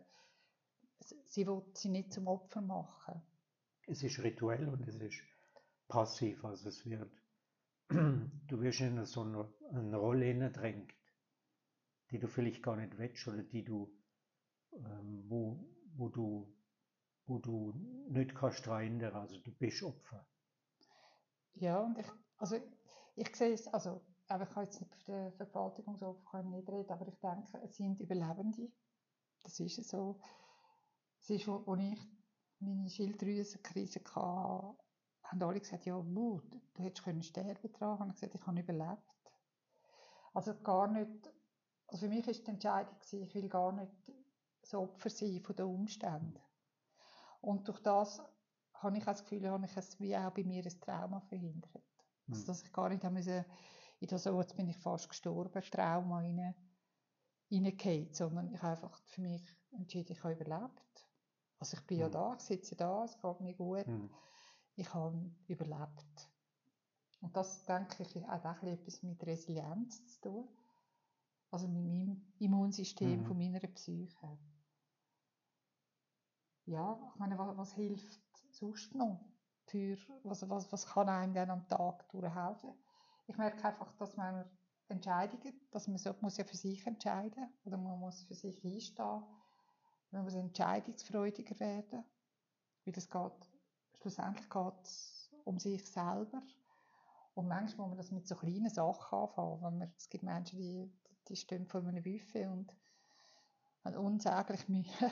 sie 1.26 1.46
will 1.46 1.62
sie 1.74 1.88
nicht 1.88 2.12
zum 2.12 2.26
Opfer 2.26 2.60
machen. 2.60 3.22
Es 3.86 4.02
ist 4.02 4.22
rituell 4.22 4.68
und 4.68 4.86
es 4.86 4.96
ist 4.96 5.22
passiv, 5.88 6.44
also 6.44 6.68
es 6.68 6.84
wird, 6.84 7.10
du 7.90 8.60
wirst 8.60 8.80
in 8.82 9.04
so 9.06 9.22
eine, 9.22 9.48
eine 9.72 9.96
Rolle 9.96 10.26
hineingedrängt, 10.26 10.92
die 12.10 12.18
du 12.18 12.28
vielleicht 12.28 12.62
gar 12.62 12.76
nicht 12.76 12.96
willst 12.96 13.28
oder 13.28 13.42
die 13.42 13.62
du, 13.62 13.92
ähm, 14.74 15.24
wo, 15.28 15.66
wo 15.96 16.08
du, 16.08 16.54
wo 17.26 17.38
du 17.38 17.72
nicht 18.08 18.34
kannst 18.34 18.66
ändern, 18.66 19.14
also 19.14 19.38
du 19.38 19.50
bist 19.52 19.82
Opfer. 19.82 20.26
Ja, 21.54 21.80
und 21.80 21.98
ich, 21.98 22.06
also 22.38 22.56
ich 23.16 23.34
sehe 23.36 23.52
es, 23.52 23.68
also 23.68 24.02
ich 24.22 24.28
kann 24.28 24.64
jetzt 24.64 24.80
nicht 24.80 24.94
für 25.04 25.30
die 25.30 25.36
Vergewaltigungsopfer 25.36 26.42
nicht 26.42 26.68
reden, 26.68 26.90
aber 26.90 27.06
ich 27.08 27.18
denke, 27.20 27.60
es 27.62 27.76
sind 27.76 28.00
Überlebende. 28.00 28.70
Das 29.42 29.60
ist 29.60 29.88
so. 29.88 30.18
Es 31.20 31.30
ist, 31.30 31.46
wo 31.46 31.76
ich 31.76 31.98
meine 32.60 32.88
Schilddrüsenkrise 32.88 34.00
hatte, 34.00 34.76
haben 35.22 35.42
alle 35.42 35.60
gesagt, 35.60 35.86
ja, 35.86 35.96
wuh, 35.96 36.40
du, 36.74 36.82
hättest 36.82 37.04
können 37.04 37.22
sterben 37.22 37.72
dran. 37.72 37.98
Und 38.00 38.10
ich 38.10 38.14
gesagt, 38.14 38.34
ich 38.34 38.46
habe 38.46 38.60
überlebt. 38.60 39.02
Also 40.32 40.54
gar 40.62 40.88
nicht, 40.88 41.30
also 41.86 42.06
für 42.06 42.08
mich 42.08 42.26
ist 42.26 42.46
die 42.46 42.50
Entscheidung 42.50 42.96
ich 43.10 43.34
will 43.34 43.48
gar 43.48 43.72
nicht 43.72 44.12
so 44.62 44.80
Opfer 44.80 45.10
sein 45.10 45.40
von 45.40 45.54
den 45.56 45.66
Umständen. 45.66 46.40
Und 47.44 47.68
durch 47.68 47.80
das 47.80 48.22
habe 48.72 48.96
ich 48.96 49.02
auch 49.02 49.12
das 49.12 49.22
Gefühl, 49.22 49.48
habe 49.50 49.66
ich 49.66 49.76
es 49.76 50.00
wie 50.00 50.16
auch 50.16 50.30
bei 50.32 50.44
mir 50.44 50.64
ein 50.64 50.80
Trauma 50.80 51.20
verhindert. 51.20 51.82
Also, 52.30 52.42
Hm. 52.42 52.46
dass 52.46 52.62
ich 52.62 52.72
gar 52.72 52.88
nicht 52.88 53.02
müssen, 53.10 53.44
in 54.00 54.08
das, 54.08 54.26
oh, 54.26 54.40
jetzt 54.40 54.56
bin 54.56 54.68
ich 54.68 54.78
fast 54.78 55.08
gestorben, 55.08 55.62
Trauma 55.70 56.18
rein, 56.20 56.54
reingefallen, 57.50 58.12
sondern 58.12 58.52
ich 58.52 58.62
habe 58.62 58.72
einfach 58.72 58.96
für 59.06 59.20
mich 59.20 59.42
entschieden, 59.72 60.12
ich 60.12 60.24
habe 60.24 60.34
überlebt. 60.34 61.08
Also 61.58 61.76
ich 61.76 61.86
bin 61.86 61.98
ja 61.98 62.06
Hm. 62.06 62.12
da, 62.12 62.34
ich 62.34 62.40
sitze 62.40 62.76
da, 62.76 63.04
es 63.04 63.20
geht 63.20 63.40
mir 63.40 63.54
gut, 63.54 63.86
Hm. 63.86 64.08
ich 64.76 64.92
habe 64.94 65.30
überlebt. 65.46 66.30
Und 67.20 67.36
das, 67.36 67.64
denke 67.64 68.02
ich, 68.02 68.16
hat 68.26 68.46
auch 68.46 68.62
etwas 68.62 69.02
mit 69.02 69.24
Resilienz 69.26 70.06
zu 70.14 70.20
tun. 70.22 70.48
Also 71.50 71.68
mit 71.68 71.84
meinem 71.84 72.34
Immunsystem 72.38 73.20
Mhm. 73.20 73.24
von 73.24 73.38
meiner 73.38 73.60
Psyche. 73.60 74.38
Ja, 76.66 76.98
ich 77.12 77.18
meine, 77.18 77.38
was, 77.38 77.56
was 77.56 77.72
hilft 77.74 78.20
sonst 78.50 78.94
noch? 78.94 79.20
Für, 79.66 79.96
was, 80.22 80.48
was, 80.48 80.70
was 80.72 80.86
kann 80.86 81.08
einem 81.08 81.34
dann 81.34 81.50
am 81.50 81.68
Tag 81.68 82.08
durchhelfen? 82.10 82.74
Ich 83.26 83.36
merke 83.36 83.64
einfach, 83.64 83.92
dass 83.96 84.16
man 84.16 84.44
Entscheidungen, 84.88 85.54
dass 85.70 85.88
man 85.88 85.98
so, 85.98 86.14
muss 86.20 86.36
ja 86.36 86.44
für 86.44 86.56
sich 86.56 86.86
entscheiden 86.86 87.48
oder 87.64 87.76
man 87.76 87.98
muss 87.98 88.22
für 88.24 88.34
sich 88.34 88.64
einstehen. 88.64 89.22
Man 90.10 90.24
muss 90.24 90.34
entscheidungsfreudiger 90.34 91.58
werden, 91.58 92.04
weil 92.84 92.94
es 92.96 93.10
geht, 93.10 93.50
schlussendlich 94.00 94.48
geht 94.48 94.82
es 94.82 95.32
um 95.44 95.58
sich 95.58 95.84
selber. 95.84 96.42
Und 97.34 97.48
manchmal 97.48 97.88
muss 97.88 97.96
man 97.96 97.98
das 97.98 98.10
mit 98.12 98.28
so 98.28 98.36
kleinen 98.36 98.70
Sachen 98.70 99.18
anfangen. 99.18 99.62
Wenn 99.62 99.78
man, 99.78 99.92
es 99.98 100.08
gibt 100.08 100.22
Menschen, 100.22 100.58
die, 100.58 100.92
die 101.28 101.36
stehen 101.36 101.66
vor 101.66 101.80
einem 101.80 102.02
Buffet 102.02 102.46
und 102.46 102.72
haben 103.84 103.96
unsäglich 103.96 104.68
Mühe, 104.68 105.10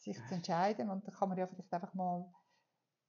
sich 0.00 0.16
zu 0.26 0.34
entscheiden. 0.34 0.90
Und 0.90 1.06
dann 1.06 1.14
kann 1.14 1.28
man 1.28 1.38
ja 1.38 1.46
vielleicht 1.46 1.72
einfach 1.72 1.94
mal 1.94 2.32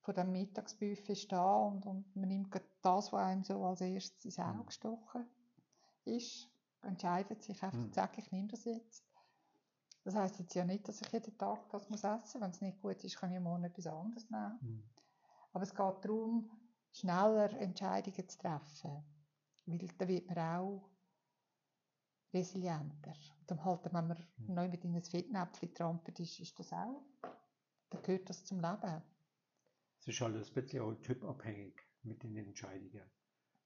vor 0.02 0.14
dem 0.14 0.32
Mittagsbuffet 0.32 1.16
stehen 1.16 1.40
und, 1.40 1.86
und 1.86 2.16
man 2.16 2.28
nimmt 2.28 2.56
das, 2.82 3.14
was 3.14 3.22
einem 3.22 3.44
so 3.44 3.64
als 3.64 3.82
erstes 3.82 4.26
ins 4.26 4.40
Auge 4.40 4.60
Mhm. 4.60 4.66
gestochen 4.66 5.26
ist, 6.06 6.50
entscheidet 6.82 7.44
sich 7.44 7.62
einfach, 7.64 7.78
Mhm. 7.80 7.94
zack, 7.94 8.18
ich 8.18 8.32
nehme 8.32 8.48
das 8.48 8.66
jetzt. 8.66 9.06
Das 10.04 10.16
heisst 10.16 10.40
jetzt 10.40 10.56
ja 10.56 10.66
nicht, 10.66 10.88
dass 10.88 11.02
ich 11.02 11.12
jeden 11.12 11.38
Tag 11.38 11.70
das 11.70 11.90
muss 11.90 12.04
essen 12.04 12.20
muss. 12.22 12.42
Wenn 12.42 12.50
es 12.50 12.62
nicht 12.62 12.82
gut 12.82 13.04
ist, 13.04 13.18
kann 13.18 13.32
ich 13.32 13.40
morgen 13.40 13.64
etwas 13.64 13.86
anderes 13.86 14.30
nehmen. 14.32 14.60
Hm. 14.62 14.84
Aber 15.54 15.64
es 15.64 15.76
geht 15.76 16.06
darum, 16.06 16.50
schneller 16.92 17.52
Entscheidungen 17.60 18.28
zu 18.28 18.38
treffen. 18.38 19.04
Weil 19.66 19.78
dann 19.78 20.08
wird 20.08 20.28
man 20.28 20.38
auch 20.40 20.91
resilienter. 22.34 23.14
Dann 23.48 23.64
halt, 23.66 23.86
wenn 23.86 23.92
man 23.94 24.18
Mhm. 24.38 24.48
neu 24.48 24.68
mit 24.70 24.84
in 24.86 24.96
ein 24.96 25.04
Fettnäpfchen 25.04 25.74
trampelt, 25.74 26.20
ist, 26.20 26.40
ist 26.40 26.60
das 26.60 26.74
auch. 26.74 27.04
Dann 27.90 28.02
gehört 28.04 28.30
das 28.30 28.46
zum 28.46 28.60
Leben. 28.62 29.04
Es 30.00 30.08
ist 30.10 30.20
halt 30.20 30.36
ein 30.36 30.54
bisschen 30.54 30.84
auch 30.84 30.94
typabhängig 31.02 31.82
mit 32.04 32.24
den 32.24 32.36
Entscheidungen. 32.36 33.10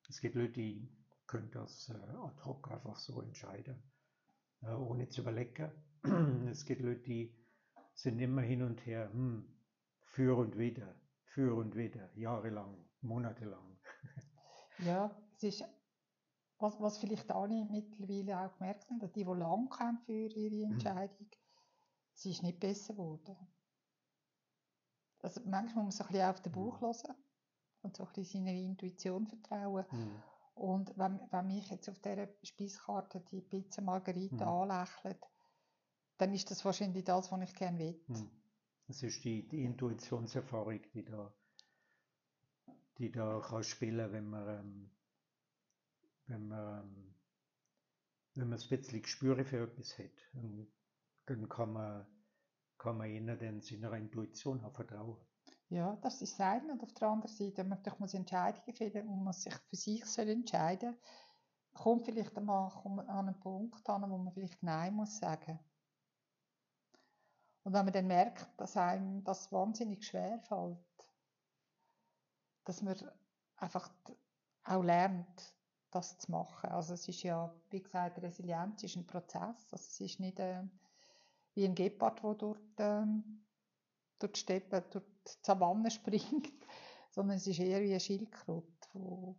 Es 0.09 0.21
gibt 0.21 0.35
Leute, 0.35 0.53
die 0.53 0.89
können 1.27 1.51
das 1.51 1.89
äh, 1.89 1.93
ad 1.93 2.43
hoc 2.45 2.71
einfach 2.71 2.97
so 2.97 3.21
entscheiden, 3.21 3.81
äh, 4.61 4.71
ohne 4.71 5.09
zu 5.09 5.21
überlegen. 5.21 5.71
Es 6.51 6.65
gibt 6.65 6.81
Leute, 6.81 7.01
die 7.03 7.35
sind 7.93 8.19
immer 8.19 8.41
hin 8.43 8.63
und 8.63 8.85
her, 8.85 9.11
hm, 9.13 9.45
für 10.03 10.37
und 10.37 10.57
wieder, 10.57 10.95
für 11.23 11.55
und 11.55 11.75
wieder, 11.75 12.11
jahrelang, 12.17 12.85
monatelang. 13.01 13.79
Ja, 14.77 15.11
es 15.35 15.43
ist, 15.43 15.63
was, 16.59 16.79
was 16.79 16.97
vielleicht 16.97 17.31
alle 17.31 17.65
mittlerweile 17.65 18.39
auch 18.39 18.57
gemerkt 18.57 18.89
haben, 18.89 18.99
die, 18.99 19.11
die 19.11 19.23
lange 19.23 19.69
kennen 19.69 19.97
für 20.05 20.27
ihre 20.27 20.71
Entscheidung, 20.71 21.27
sie 22.13 22.31
ist 22.31 22.43
nicht 22.43 22.59
besser 22.59 22.93
geworden. 22.93 23.35
Also 25.21 25.41
manchmal 25.45 25.85
muss 25.85 25.99
man 25.99 25.99
so 25.99 26.03
ein 26.03 26.11
bisschen 26.11 26.29
auf 26.29 26.41
den 26.41 26.51
Bauch 26.51 26.81
hören 26.81 27.15
und 27.81 27.97
so 27.97 28.05
ein 28.05 28.13
bisschen 28.13 28.45
seiner 28.45 28.57
Intuition 28.57 29.27
vertrauen. 29.27 29.85
Hm. 29.89 30.23
Und 30.55 30.97
wenn, 30.97 31.19
wenn 31.31 31.47
mich 31.47 31.69
jetzt 31.69 31.89
auf 31.89 31.99
dieser 31.99 32.29
Speiskarte 32.43 33.19
die 33.31 33.41
Pizza 33.41 33.81
Margherita 33.81 34.45
Mhm. 34.45 34.71
anlächelt, 34.71 35.19
dann 36.17 36.33
ist 36.33 36.49
das 36.49 36.63
wahrscheinlich 36.63 37.03
das, 37.03 37.31
was 37.31 37.41
ich 37.41 37.55
gerne 37.55 37.79
will. 37.79 38.01
Hm. 38.07 38.31
Es 38.87 39.03
ist 39.03 39.23
die, 39.25 39.47
die 39.47 39.63
Intuitionserfahrung, 39.63 40.79
die 40.93 41.03
da, 41.03 41.33
die 42.97 43.11
da 43.11 43.41
kann 43.41 43.63
spielen, 43.63 44.11
wenn 44.11 44.27
man, 44.29 44.47
ähm, 44.47 44.91
wenn 46.27 46.47
man, 46.47 47.15
wenn 48.35 48.49
man 48.49 48.59
ein 48.59 48.69
bisschen 48.69 49.01
Gespür 49.01 49.43
für 49.45 49.63
etwas 49.63 49.97
hat, 49.97 50.11
dann, 51.25 51.49
kann 51.49 51.73
man, 51.73 52.05
kann 52.77 52.97
man 52.97 53.09
ihnen 53.09 53.61
seiner 53.61 53.93
Intuition 53.93 54.63
auch 54.63 54.73
vertrauen. 54.73 55.17
Ja, 55.69 55.95
das 56.01 56.21
ist 56.21 56.39
das 56.39 56.41
eine. 56.41 56.73
Und 56.73 56.83
auf 56.83 56.93
der 56.93 57.07
anderen 57.07 57.35
Seite, 57.35 57.63
man 57.63 57.79
muss 57.99 58.13
Entscheidungen 58.13 58.75
fällen 58.75 59.07
und 59.07 59.23
man 59.23 59.33
sich 59.33 59.53
für 59.53 59.75
sich 59.75 60.05
soll 60.05 60.29
entscheiden 60.29 60.95
kommt 61.75 62.05
vielleicht 62.05 62.35
einmal 62.37 62.71
an 62.85 63.27
einen 63.27 63.39
Punkt 63.39 63.87
an, 63.89 64.09
wo 64.09 64.17
man 64.17 64.33
vielleicht 64.33 64.63
Nein 64.63 64.95
muss 64.95 65.19
sagen. 65.19 65.59
Und 67.63 67.73
wenn 67.73 67.85
man 67.85 67.93
dann 67.93 68.07
merkt, 68.07 68.47
dass 68.59 68.77
einem 68.77 69.23
das 69.23 69.51
wahnsinnig 69.51 70.05
schwer 70.05 70.39
fällt, 70.39 70.77
dass 72.63 72.81
man 72.81 72.95
einfach 73.57 73.91
auch 74.63 74.83
lernt, 74.83 75.53
das 75.95 76.17
zu 76.17 76.31
machen. 76.31 76.69
Also 76.69 76.93
es 76.93 77.07
ist 77.07 77.23
ja, 77.23 77.53
wie 77.69 77.81
gesagt, 77.81 78.21
Resilienz 78.21 78.83
ist 78.83 78.97
ein 78.97 79.07
Prozess. 79.07 79.71
Also 79.71 79.75
es 79.75 79.99
ist 79.99 80.19
nicht 80.19 80.39
äh, 80.39 80.63
wie 81.53 81.65
ein 81.65 81.75
Gepard, 81.75 82.21
der 82.21 82.33
durch, 82.33 82.59
ähm, 82.77 83.45
durch 84.19 84.33
die 84.33 84.39
Steppe, 84.39 84.81
durch 84.91 85.05
die 85.27 85.31
Savanne 85.41 85.89
springt, 85.91 86.51
sondern 87.11 87.37
es 87.37 87.47
ist 87.47 87.59
eher 87.59 87.81
wie 87.81 87.93
ein 87.93 87.99
Schildkröte, 87.99 88.89
wo 88.93 89.37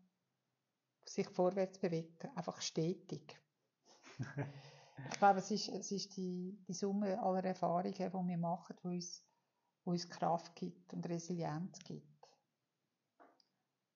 sich 1.05 1.29
vorwärts 1.29 1.79
bewegt, 1.79 2.25
einfach 2.35 2.61
stetig. 2.61 3.39
Ich 5.11 5.19
glaube, 5.19 5.41
es 5.41 5.51
ist, 5.51 5.69
es 5.69 5.93
ist 5.93 6.17
die, 6.17 6.59
die 6.67 6.73
Summe 6.73 7.23
aller 7.23 7.45
Erfahrungen, 7.45 7.93
die 7.93 7.99
wir 7.99 8.39
machen, 8.39 8.77
die 8.83 8.89
uns, 8.89 9.23
die 9.85 9.91
uns 9.91 10.09
Kraft 10.09 10.57
gibt 10.57 10.95
und 10.95 11.07
Resilienz 11.07 11.79
gibt. 11.81 12.16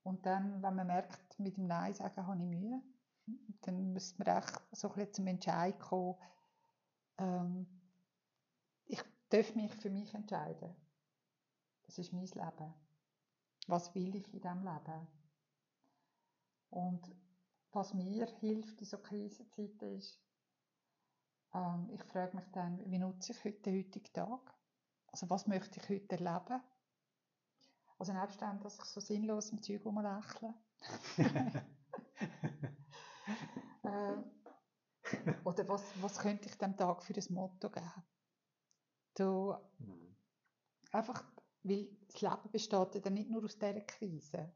Und 0.02 0.24
dann, 0.24 0.62
wenn 0.62 0.74
man 0.74 0.86
merkt, 0.86 1.38
mit 1.38 1.56
dem 1.56 1.66
Nein 1.66 1.94
sagen 1.94 2.26
habe 2.26 2.42
ich 2.42 2.48
Mühe, 2.48 2.82
dann 3.62 3.92
müsste 3.92 4.22
man 4.22 4.42
auch 4.42 4.48
so 4.72 4.92
ein 4.92 5.12
zum 5.12 5.26
Entscheid 5.26 5.78
kommen, 5.78 6.16
ähm, 7.18 7.66
ich 8.86 9.02
darf 9.28 9.54
mich 9.54 9.74
für 9.74 9.90
mich 9.90 10.14
entscheiden. 10.14 10.74
es 11.86 11.98
ist 11.98 12.12
mein 12.12 12.26
Leben. 12.26 12.74
Was 13.66 13.94
will 13.94 14.14
ich 14.16 14.32
in 14.32 14.40
diesem 14.40 14.64
Leben? 14.64 15.06
Und 16.70 17.14
was 17.72 17.94
mir 17.94 18.04
hilft 18.40 18.80
in 18.80 18.86
so 18.86 18.98
Krisenzeiten 18.98 19.96
ist, 19.96 20.20
ähm, 21.52 21.88
ich 21.92 22.02
frage 22.04 22.36
mich 22.36 22.46
dann, 22.52 22.78
wie 22.90 22.98
nutze 22.98 23.32
ich 23.32 23.44
heute 23.44 23.60
den 23.62 23.84
heutigen 23.84 24.12
Tag? 24.12 24.54
Also 25.08 25.28
was 25.28 25.46
möchte 25.46 25.80
ich 25.80 25.88
heute 25.88 26.16
erleben? 26.16 26.62
Also 28.00 28.14
nebst 28.14 28.40
dem, 28.40 28.58
dass 28.60 28.78
ich 28.78 28.84
so 28.86 28.98
sinnlos 28.98 29.50
im 29.50 29.62
Zeug 29.62 29.84
rumlächle. 29.84 30.54
äh, 33.82 34.16
oder 35.44 35.68
was, 35.68 35.82
was 36.00 36.18
könnte 36.18 36.48
ich 36.48 36.56
dem 36.56 36.74
Tag 36.78 37.02
für 37.02 37.12
ein 37.14 37.34
Motto 37.34 37.68
geben? 37.68 38.02
Du, 39.14 39.54
mhm. 39.80 40.16
einfach, 40.92 41.22
weil 41.62 41.90
das 42.06 42.22
Leben 42.22 42.50
besteht 42.50 43.04
ja 43.04 43.10
nicht 43.10 43.28
nur 43.28 43.44
aus 43.44 43.58
dieser 43.58 43.82
Krise. 43.82 44.50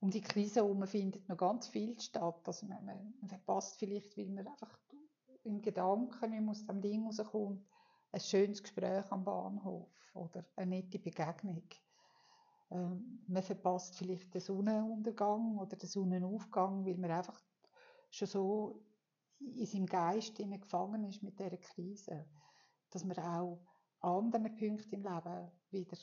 Um 0.00 0.10
die 0.10 0.22
Krise 0.22 0.60
herum 0.60 0.86
findet 0.86 1.28
noch 1.28 1.36
ganz 1.36 1.68
viel 1.68 2.00
statt. 2.00 2.40
Also 2.46 2.64
man, 2.68 2.86
man 2.86 3.28
verpasst 3.28 3.78
vielleicht, 3.78 4.16
weil 4.16 4.30
man 4.30 4.48
einfach 4.48 4.78
im 5.44 5.60
Gedanken 5.60 6.30
nicht 6.30 6.48
aus 6.48 6.66
dem 6.66 6.80
Ding 6.80 7.04
rauskommt, 7.04 7.68
ein 8.12 8.20
schönes 8.20 8.62
Gespräch 8.62 9.10
am 9.10 9.24
Bahnhof 9.24 9.88
oder 10.14 10.44
eine 10.56 10.76
nette 10.76 10.98
Begegnung. 10.98 11.64
Ähm, 12.70 13.24
man 13.26 13.42
verpasst 13.42 13.96
vielleicht 13.96 14.32
den 14.34 14.40
Sonnenuntergang 14.40 15.58
oder 15.58 15.76
den 15.76 15.88
Sonnenaufgang, 15.88 16.84
weil 16.84 16.96
man 16.98 17.10
einfach 17.10 17.40
schon 18.10 18.28
so 18.28 18.84
in 19.40 19.66
seinem 19.66 19.86
Geist 19.86 20.36
gefangen 20.36 21.04
ist 21.04 21.22
mit 21.22 21.38
dieser 21.38 21.56
Krise, 21.56 22.26
dass 22.90 23.04
man 23.04 23.18
auch 23.18 23.60
anderen 24.00 24.54
Punkten 24.56 24.94
im 24.94 25.02
Leben 25.02 25.50
wieder 25.70 25.96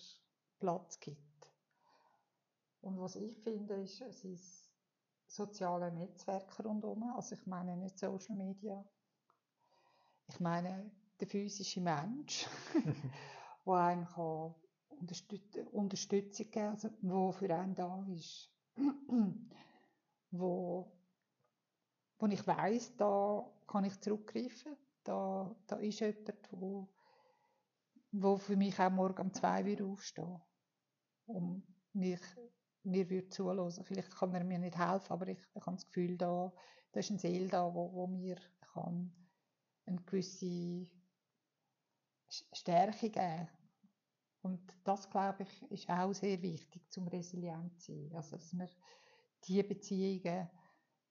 Platz 0.59 0.99
gibt. 0.99 1.51
Und 2.81 2.99
was 2.99 3.15
ich 3.15 3.37
finde, 3.39 3.75
ist, 3.75 4.01
es 4.01 4.23
ist 4.23 4.71
soziale 5.27 5.91
Netzwerke 5.91 6.63
rundherum, 6.63 7.03
also 7.15 7.35
ich 7.35 7.45
meine 7.45 7.77
nicht 7.77 7.99
Social 7.99 8.35
Media, 8.35 8.83
ich 10.27 10.39
meine 10.39 10.91
der 11.19 11.27
physische 11.27 11.81
Mensch, 11.81 12.47
der 13.65 13.73
einem 13.73 14.05
kann 14.07 14.55
Unterstützung 15.71 16.51
geben 16.51 16.69
also 16.69 16.89
wo 17.01 17.31
für 17.31 17.53
einen 17.55 17.75
da 17.75 18.05
ist, 18.09 18.49
wo, 20.31 20.91
wo 22.19 22.27
ich 22.27 22.45
weiß, 22.45 22.97
da 22.97 23.49
kann 23.67 23.85
ich 23.85 23.99
zurückgreifen, 23.99 24.75
da, 25.03 25.55
da 25.67 25.77
ist 25.77 25.99
jemand, 25.99 26.49
wo, 26.51 26.89
wo 28.11 28.37
für 28.37 28.57
mich 28.57 28.79
auch 28.79 28.89
morgen 28.91 29.21
um 29.21 29.33
zwei 29.33 29.65
wieder 29.65 29.85
aufstehen 29.85 30.41
und 31.25 31.63
mich, 31.93 32.21
mir 32.83 33.09
würde 33.09 33.29
zuhören. 33.29 33.83
Vielleicht 33.83 34.15
kann 34.15 34.33
er 34.33 34.43
mir 34.43 34.59
nicht 34.59 34.77
helfen, 34.77 35.13
aber 35.13 35.27
ich, 35.27 35.39
ich 35.53 35.65
habe 35.65 35.75
das 35.75 35.85
Gefühl, 35.85 36.17
da, 36.17 36.51
da 36.91 36.99
ist 36.99 37.09
eine 37.09 37.19
Seele 37.19 37.47
da, 37.47 37.73
wo, 37.73 37.93
wo 37.93 38.07
mir 38.07 38.37
kann 38.73 39.13
eine 39.85 40.01
gewisse 40.01 40.87
Stärke 42.29 43.09
geben 43.09 43.47
und 44.41 44.61
das, 44.83 45.09
glaube 45.09 45.43
ich, 45.43 45.71
ist 45.71 45.89
auch 45.89 46.13
sehr 46.13 46.41
wichtig 46.41 46.89
zum 46.91 47.07
resilient 47.07 47.79
zu 47.81 47.93
sein. 47.93 48.15
Also, 48.15 48.37
dass 48.37 48.53
man 48.53 48.69
diese 49.43 49.63
Beziehungen 49.63 50.49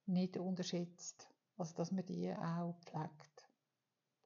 nicht 0.06 0.36
unterschätzt. 0.38 1.28
Also, 1.56 1.74
dass 1.74 1.92
man 1.92 2.06
die 2.06 2.32
auch 2.32 2.74
pflegt. 2.80 3.48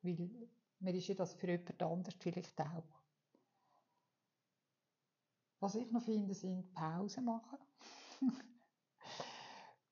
Weil 0.02 0.30
man 0.78 0.94
ist 0.94 1.08
ja 1.08 1.14
das 1.14 1.34
für 1.34 1.48
jemand 1.48 1.82
anderes 1.82 2.14
vielleicht 2.20 2.60
auch. 2.60 2.84
Was 5.60 5.74
ich 5.76 5.90
noch 5.90 6.02
finde, 6.02 6.34
sind 6.34 6.72
Pausen 6.74 7.24
machen. 7.24 7.58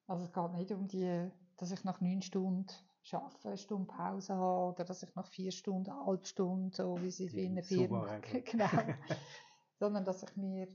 also 0.06 0.24
es 0.24 0.32
geht 0.32 0.52
nicht 0.52 0.72
um 0.72 0.86
die, 0.88 1.30
dass 1.56 1.70
ich 1.70 1.84
nach 1.84 2.00
neun 2.00 2.22
Stunden 2.22 2.66
arbeite, 3.12 3.48
eine 3.48 3.56
Stunde 3.56 3.86
Pause 3.86 4.34
habe 4.34 4.72
oder 4.74 4.84
dass 4.84 5.02
ich 5.02 5.14
nach 5.14 5.26
vier 5.26 5.50
Stunden, 5.52 5.90
eine 5.90 6.06
halbe 6.06 6.26
Stunde, 6.26 6.74
so 6.76 7.00
wie 7.00 7.10
sie 7.10 7.32
wie 7.32 7.44
in 7.44 7.52
einer 7.52 7.62
Firma, 7.62 8.18
genau, 8.44 8.68
sondern 9.78 10.04
dass 10.04 10.22
ich 10.22 10.36
mir 10.36 10.68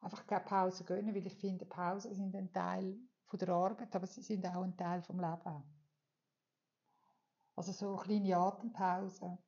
einfach 0.00 0.26
keine 0.26 0.44
Pause 0.44 0.84
gönne, 0.84 1.14
weil 1.14 1.26
ich 1.26 1.36
finde, 1.36 1.64
Pausen 1.64 2.14
sind 2.14 2.34
ein 2.34 2.52
Teil 2.52 2.98
von 3.26 3.38
der 3.38 3.50
Arbeit, 3.50 3.94
aber 3.94 4.06
sie 4.06 4.22
sind 4.22 4.46
auch 4.46 4.62
ein 4.62 4.76
Teil 4.76 5.02
vom 5.02 5.20
Leben. 5.20 5.62
Also 7.54 7.72
so 7.72 7.96
kleine 7.96 8.36
Atempausen 8.36 9.38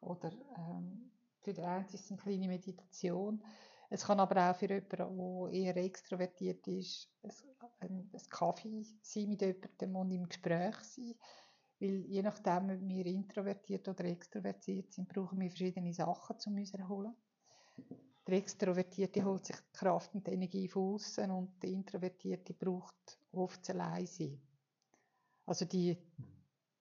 oder 0.00 0.32
ähm, 0.56 1.10
für 1.40 1.52
den 1.52 1.64
einen 1.64 1.84
ist 1.86 1.94
es 1.94 2.10
eine 2.10 2.20
kleine 2.20 2.48
Meditation, 2.48 3.42
es 3.90 4.04
kann 4.04 4.20
aber 4.20 4.50
auch 4.50 4.56
für 4.56 4.68
jemanden, 4.68 5.50
der 5.52 5.52
eher 5.52 5.76
extrovertiert 5.76 6.66
ist, 6.68 7.08
ein, 7.80 8.10
ein 8.12 8.28
Kaffee 8.30 8.84
sein 9.02 9.28
mit 9.28 9.42
jemandem 9.42 9.96
und 9.96 10.10
im 10.10 10.28
Gespräch 10.28 10.76
sein. 10.76 11.14
Weil 11.80 12.04
je 12.06 12.22
nachdem, 12.22 12.70
ob 12.70 12.88
wir 12.88 13.06
introvertiert 13.06 13.88
oder 13.88 14.04
extrovertiert 14.04 14.92
sind, 14.92 15.08
brauchen 15.08 15.40
wir 15.40 15.50
verschiedene 15.50 15.92
Sachen, 15.92 16.36
um 16.46 16.56
uns 16.56 16.70
zu 16.70 16.78
erholen. 16.78 17.14
Der 18.26 18.38
Extrovertierte 18.38 19.24
holt 19.24 19.44
sich 19.44 19.56
die 19.56 19.78
Kraft 19.78 20.14
und 20.14 20.26
die 20.26 20.32
Energie 20.32 20.68
von 20.68 20.94
außen 20.94 21.30
und 21.30 21.62
der 21.62 21.70
Introvertierte 21.70 22.54
braucht 22.54 23.18
oft 23.32 23.60
das 23.60 23.70
Alleinsein. 23.70 24.40
Also 25.44 25.66
die, 25.66 25.98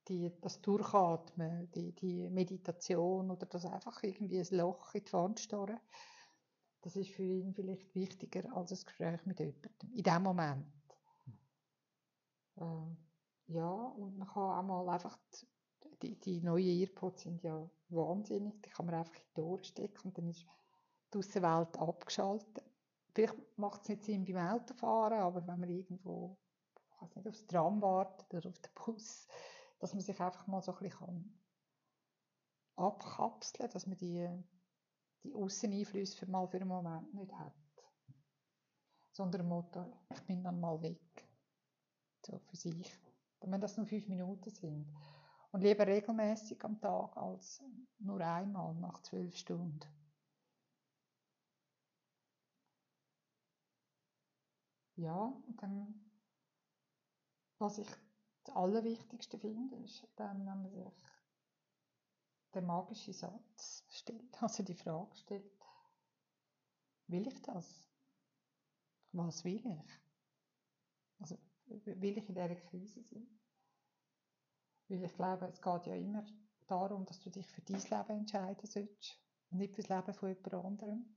die, 0.08 0.32
das 0.40 0.62
Durchatmen, 0.62 1.70
die, 1.72 1.92
die 1.92 2.30
Meditation 2.30 3.30
oder 3.30 3.46
das 3.46 3.66
einfach 3.66 4.02
irgendwie 4.04 4.40
ein 4.40 4.58
Loch 4.58 4.94
in 4.94 5.04
die 5.04 5.14
Wand 5.14 5.40
starren 5.42 5.80
das 6.84 6.98
ist 6.98 7.12
für 7.12 7.24
ihn 7.24 7.54
vielleicht 7.54 7.96
wichtiger 7.96 8.56
als 8.56 8.72
ein 8.72 8.86
Gespräch 8.86 9.26
mit 9.26 9.40
jemandem. 9.40 9.94
In 9.94 10.04
dem 10.04 10.24
Moment. 10.24 10.66
Ähm, 12.58 12.98
ja, 13.48 13.72
und 13.72 14.18
man 14.18 14.28
kann 14.28 14.44
auch 14.44 14.64
mal 14.64 14.90
einfach, 14.90 15.18
die, 16.02 16.20
die 16.20 16.42
neuen 16.42 16.82
Earpods 16.82 17.24
sind 17.24 17.42
ja 17.42 17.70
wahnsinnig, 17.90 18.62
die 18.62 18.70
kann 18.70 18.86
man 18.86 18.96
einfach 18.96 19.16
in 19.16 19.22
die 19.38 19.42
Ohren 19.42 19.64
stecken 19.64 20.08
und 20.10 20.18
dann 20.18 20.28
ist 20.28 20.46
die 21.14 21.18
Außenwelt 21.18 21.78
abgeschaltet. 21.78 22.64
Vielleicht 23.14 23.36
macht 23.58 23.84
es 23.84 23.90
nicht 23.90 24.04
Sinn 24.04 24.26
beim 24.26 24.38
Autofahren, 24.38 25.20
aber 25.20 25.48
wenn 25.48 25.60
man 25.60 25.70
irgendwo, 25.70 26.38
ich 26.76 27.02
weiß 27.02 27.16
nicht, 27.16 27.28
aufs 27.28 27.48
Tram 27.48 27.82
wartet 27.82 28.34
oder 28.34 28.50
auf 28.50 28.60
den 28.60 28.74
Bus, 28.74 29.28
dass 29.80 29.94
man 29.94 30.02
sich 30.02 30.20
einfach 30.20 30.48
mal 30.48 30.62
so 30.62 30.74
ein 30.74 30.80
bisschen 30.80 31.40
abkapseln 32.76 33.68
kann, 33.68 33.74
dass 33.74 33.88
man 33.88 33.98
die 33.98 34.28
die 35.24 35.34
Außeneinflüsse 35.34 36.18
für 36.18 36.26
mal 36.30 36.48
für 36.48 36.58
einen 36.58 36.68
Moment 36.68 37.14
nicht 37.14 37.34
hat. 37.34 37.54
Sondern 39.12 39.48
Motto, 39.48 39.86
ich 40.10 40.22
bin 40.22 40.44
dann 40.44 40.60
mal 40.60 40.82
weg. 40.82 41.28
So 42.26 42.40
für 42.40 42.56
sich. 42.56 42.94
Wenn 43.40 43.60
das 43.60 43.78
nur 43.78 43.86
fünf 43.86 44.08
Minuten 44.08 44.50
sind. 44.50 44.88
Und 45.52 45.62
lieber 45.62 45.86
regelmäßig 45.86 46.64
am 46.64 46.80
Tag 46.82 47.16
als 47.16 47.62
nur 48.00 48.20
einmal 48.22 48.74
nach 48.76 49.02
zwölf 49.04 49.36
Stunden. 49.36 49.88
Ja, 54.96 55.16
und 55.48 55.62
dann, 55.62 56.12
was 57.60 57.78
ich 57.78 57.90
das 58.44 58.56
Allerwichtigste 58.56 59.38
finde, 59.38 59.76
ist 59.78 60.08
dann, 60.16 60.40
wenn 60.40 60.62
man 60.62 60.70
sich 60.70 61.13
der 62.54 62.62
magische 62.62 63.14
Satz 63.14 63.86
stellt, 63.90 64.42
also 64.42 64.64
die 64.64 64.76
Frage 64.76 65.16
stellt, 65.16 65.52
will 67.08 67.28
ich 67.28 67.42
das? 67.42 67.90
Was 69.12 69.44
will 69.44 69.66
ich? 69.66 70.02
Also 71.20 71.38
will 71.66 72.18
ich 72.18 72.28
in 72.30 72.36
dieser 72.36 72.56
Krise 72.56 73.04
sein? 73.04 73.28
Weil 74.88 75.04
ich 75.04 75.14
glaube, 75.14 75.46
es 75.48 75.62
geht 75.62 75.86
ja 75.86 75.96
immer 75.96 76.26
darum, 76.68 77.06
dass 77.06 77.20
du 77.20 77.30
dich 77.30 77.48
für 77.48 77.62
dein 77.62 77.82
Leben 77.82 78.20
entscheiden 78.20 78.66
sollst 78.66 79.20
und 79.50 79.58
nicht 79.58 79.76
für 79.76 79.84
das 79.84 79.90
Leben 79.90 80.14
von 80.14 80.30
jemand 80.30 80.54
anderem. 80.54 81.16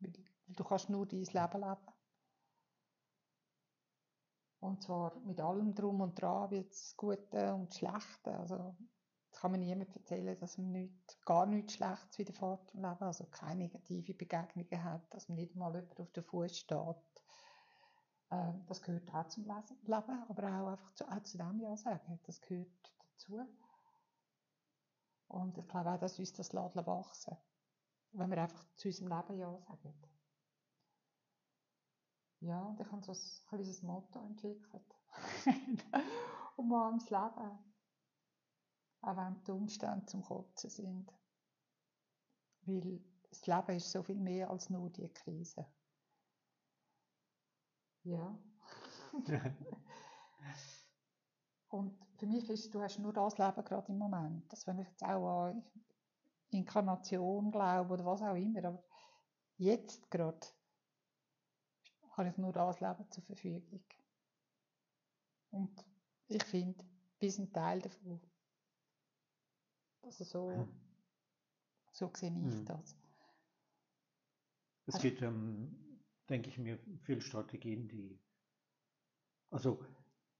Weil 0.00 0.12
du 0.48 0.64
kannst 0.64 0.90
nur 0.90 1.06
dein 1.06 1.24
Leben 1.24 1.60
leben. 1.60 1.92
Und 4.60 4.82
zwar 4.82 5.14
mit 5.20 5.40
allem 5.40 5.74
Drum 5.74 6.00
und 6.00 6.20
Dran, 6.20 6.50
wie 6.50 6.64
das 6.64 6.96
Gute 6.96 7.54
und 7.54 7.68
das 7.68 7.78
Schlechte. 7.78 8.36
Also 8.36 8.76
es 9.36 9.42
kann 9.42 9.52
mir 9.52 9.58
niemand 9.58 9.94
erzählen, 9.94 10.38
dass 10.38 10.56
man 10.56 10.72
nicht, 10.72 11.26
gar 11.26 11.44
nichts 11.44 11.74
Schlechtes 11.74 12.18
widerfährt 12.18 12.72
im 12.72 12.80
Leben, 12.80 13.02
also 13.02 13.26
keine 13.26 13.64
negative 13.64 14.14
Begegnungen 14.14 14.82
hat, 14.82 15.12
dass 15.12 15.28
man 15.28 15.36
nicht 15.36 15.54
mal 15.54 15.74
jemand 15.74 16.00
auf 16.00 16.10
den 16.12 16.22
Fuß 16.22 16.56
steht. 16.56 16.96
Ähm, 18.30 18.64
das 18.66 18.80
gehört 18.80 19.14
auch 19.14 19.28
zum 19.28 19.44
Leben, 19.44 20.24
aber 20.30 20.42
auch 20.42 20.68
einfach 20.68 20.90
zu, 20.94 21.06
auch 21.06 21.22
zu 21.22 21.36
dem 21.36 21.60
Ja 21.60 21.76
sagen. 21.76 22.18
Das 22.24 22.40
gehört 22.40 22.94
dazu. 22.98 23.46
Und 25.28 25.58
ich 25.58 25.68
glaube 25.68 25.90
auch, 25.92 25.98
dass 25.98 26.18
uns 26.18 26.32
das 26.32 26.54
Laden 26.54 26.86
wachsen 26.86 27.36
wenn 28.12 28.30
wir 28.30 28.38
einfach 28.38 28.64
zu 28.76 28.88
unserem 28.88 29.08
Leben 29.08 29.38
Ja 29.38 29.60
sagen. 29.82 29.94
Ja, 32.40 32.62
und 32.62 32.80
ich 32.80 32.90
habe 32.90 33.04
so 33.04 33.12
ein 33.12 33.48
kleines 33.50 33.82
Motto 33.82 34.18
entwickelt. 34.20 34.94
um 36.56 36.68
mal 36.68 36.86
ums 36.86 37.10
Leben 37.10 37.65
auch 39.06 39.16
wenn 39.16 39.42
die 39.44 39.52
Umstände 39.52 40.04
zum 40.06 40.22
Kotzen 40.22 40.70
sind. 40.70 41.12
Weil 42.62 43.00
das 43.30 43.46
Leben 43.46 43.76
ist 43.76 43.92
so 43.92 44.02
viel 44.02 44.16
mehr 44.16 44.50
als 44.50 44.68
nur 44.68 44.90
die 44.90 45.08
Krise. 45.08 45.64
Ja. 48.02 48.36
Und 51.68 51.98
für 52.16 52.26
mich 52.26 52.48
ist, 52.50 52.74
du 52.74 52.82
hast 52.82 52.98
nur 52.98 53.12
das 53.12 53.38
Leben 53.38 53.64
gerade 53.64 53.92
im 53.92 53.98
Moment. 53.98 54.52
Das 54.52 54.66
wenn 54.66 54.78
ich 54.80 54.88
jetzt 54.88 55.04
auch 55.04 55.46
an 55.46 55.62
Inkarnation 56.50 57.50
glaube 57.50 57.94
oder 57.94 58.04
was 58.04 58.22
auch 58.22 58.34
immer, 58.34 58.64
aber 58.64 58.82
jetzt 59.56 60.10
gerade 60.10 60.46
habe 62.12 62.28
ich 62.28 62.36
nur 62.38 62.52
das 62.52 62.80
Leben 62.80 63.10
zur 63.10 63.24
Verfügung. 63.24 63.84
Und 65.50 65.84
ich 66.28 66.42
finde, 66.44 66.84
bis 67.18 67.38
ein 67.38 67.52
Teil 67.52 67.80
davon. 67.80 68.20
Also 70.06 70.24
so, 70.24 70.68
so 71.90 72.12
sehe 72.14 72.30
ich 72.30 72.54
hm. 72.54 72.64
das. 72.64 72.96
Es 74.86 74.94
also, 74.94 75.08
gibt, 75.08 75.20
ähm, 75.22 76.00
denke 76.28 76.48
ich 76.48 76.58
mir, 76.58 76.78
viele 77.02 77.20
Strategien, 77.20 77.88
die, 77.88 78.22
also 79.50 79.84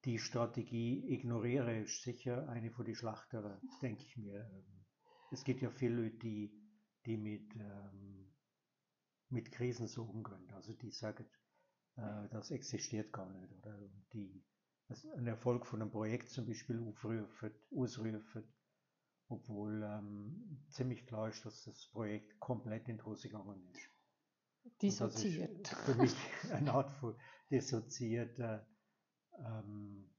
die 0.04 0.20
Strategie 0.20 1.12
ignoriere 1.12 1.80
ist 1.80 2.02
sicher 2.02 2.48
eine 2.48 2.70
von 2.70 2.84
den 2.84 2.94
schlechteren, 2.94 3.60
denke 3.82 4.04
ich 4.04 4.16
mir. 4.16 4.48
Ähm, 4.48 4.84
es 5.32 5.42
gibt 5.42 5.60
ja 5.62 5.70
viele 5.70 6.02
Leute, 6.02 6.18
die, 6.18 6.52
die 7.04 7.16
mit, 7.16 7.56
ähm, 7.56 8.32
mit 9.30 9.50
Krisen 9.50 9.88
so 9.88 10.04
umgehen. 10.04 10.48
Also 10.52 10.74
die 10.74 10.92
sagen, 10.92 11.26
äh, 11.96 12.28
das 12.28 12.52
existiert 12.52 13.12
gar 13.12 13.28
nicht. 13.32 13.52
Oder? 13.52 13.76
die 14.12 14.44
also 14.88 15.10
einen 15.14 15.26
Erfolg 15.26 15.66
von 15.66 15.82
einem 15.82 15.90
Projekt 15.90 16.28
zum 16.28 16.46
Beispiel 16.46 16.80
aufrufen, 16.80 17.50
ausrufen, 17.74 18.44
obwohl 19.28 19.82
ähm, 19.82 20.64
ziemlich 20.70 21.06
klar 21.06 21.28
ist, 21.28 21.44
dass 21.44 21.64
das 21.64 21.88
Projekt 21.92 22.38
komplett 22.40 22.88
in 22.88 22.98
die 22.98 23.02
Hose 23.02 23.28
gegangen 23.28 23.66
ist. 23.72 23.90
Dissoziiert. 24.82 25.68
für 25.68 25.94
mich 25.94 26.14
eine 26.52 26.72
Art 26.72 26.90
von 26.92 27.16
dissoziierter, 27.50 28.66
ähm, 29.38 30.10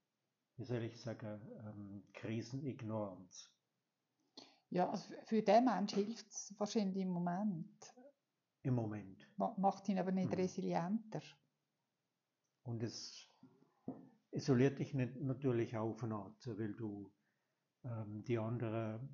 wie 0.55 0.63
soll 0.63 0.83
ich 0.83 0.99
sagen, 0.99 1.41
ähm, 1.65 2.03
Krisenignoranz. 2.13 3.51
Ja, 4.69 4.89
also 4.89 5.13
für 5.25 5.41
den 5.41 5.65
Mensch 5.65 5.93
hilft 5.93 6.29
es 6.29 6.53
wahrscheinlich 6.57 6.97
im 6.97 7.09
Moment. 7.09 7.93
Im 8.63 8.75
Moment. 8.75 9.27
Macht 9.37 9.87
ihn 9.87 9.99
aber 9.99 10.11
nicht 10.11 10.29
mhm. 10.29 10.35
resilienter. 10.35 11.21
Und 12.63 12.83
es 12.83 13.29
isoliert 14.31 14.79
dich 14.79 14.93
nicht, 14.93 15.15
natürlich 15.21 15.77
auch 15.77 15.93
von 15.93 16.11
Art, 16.11 16.45
weil 16.47 16.73
du 16.73 17.09
die 18.23 18.37
anderen 18.37 19.09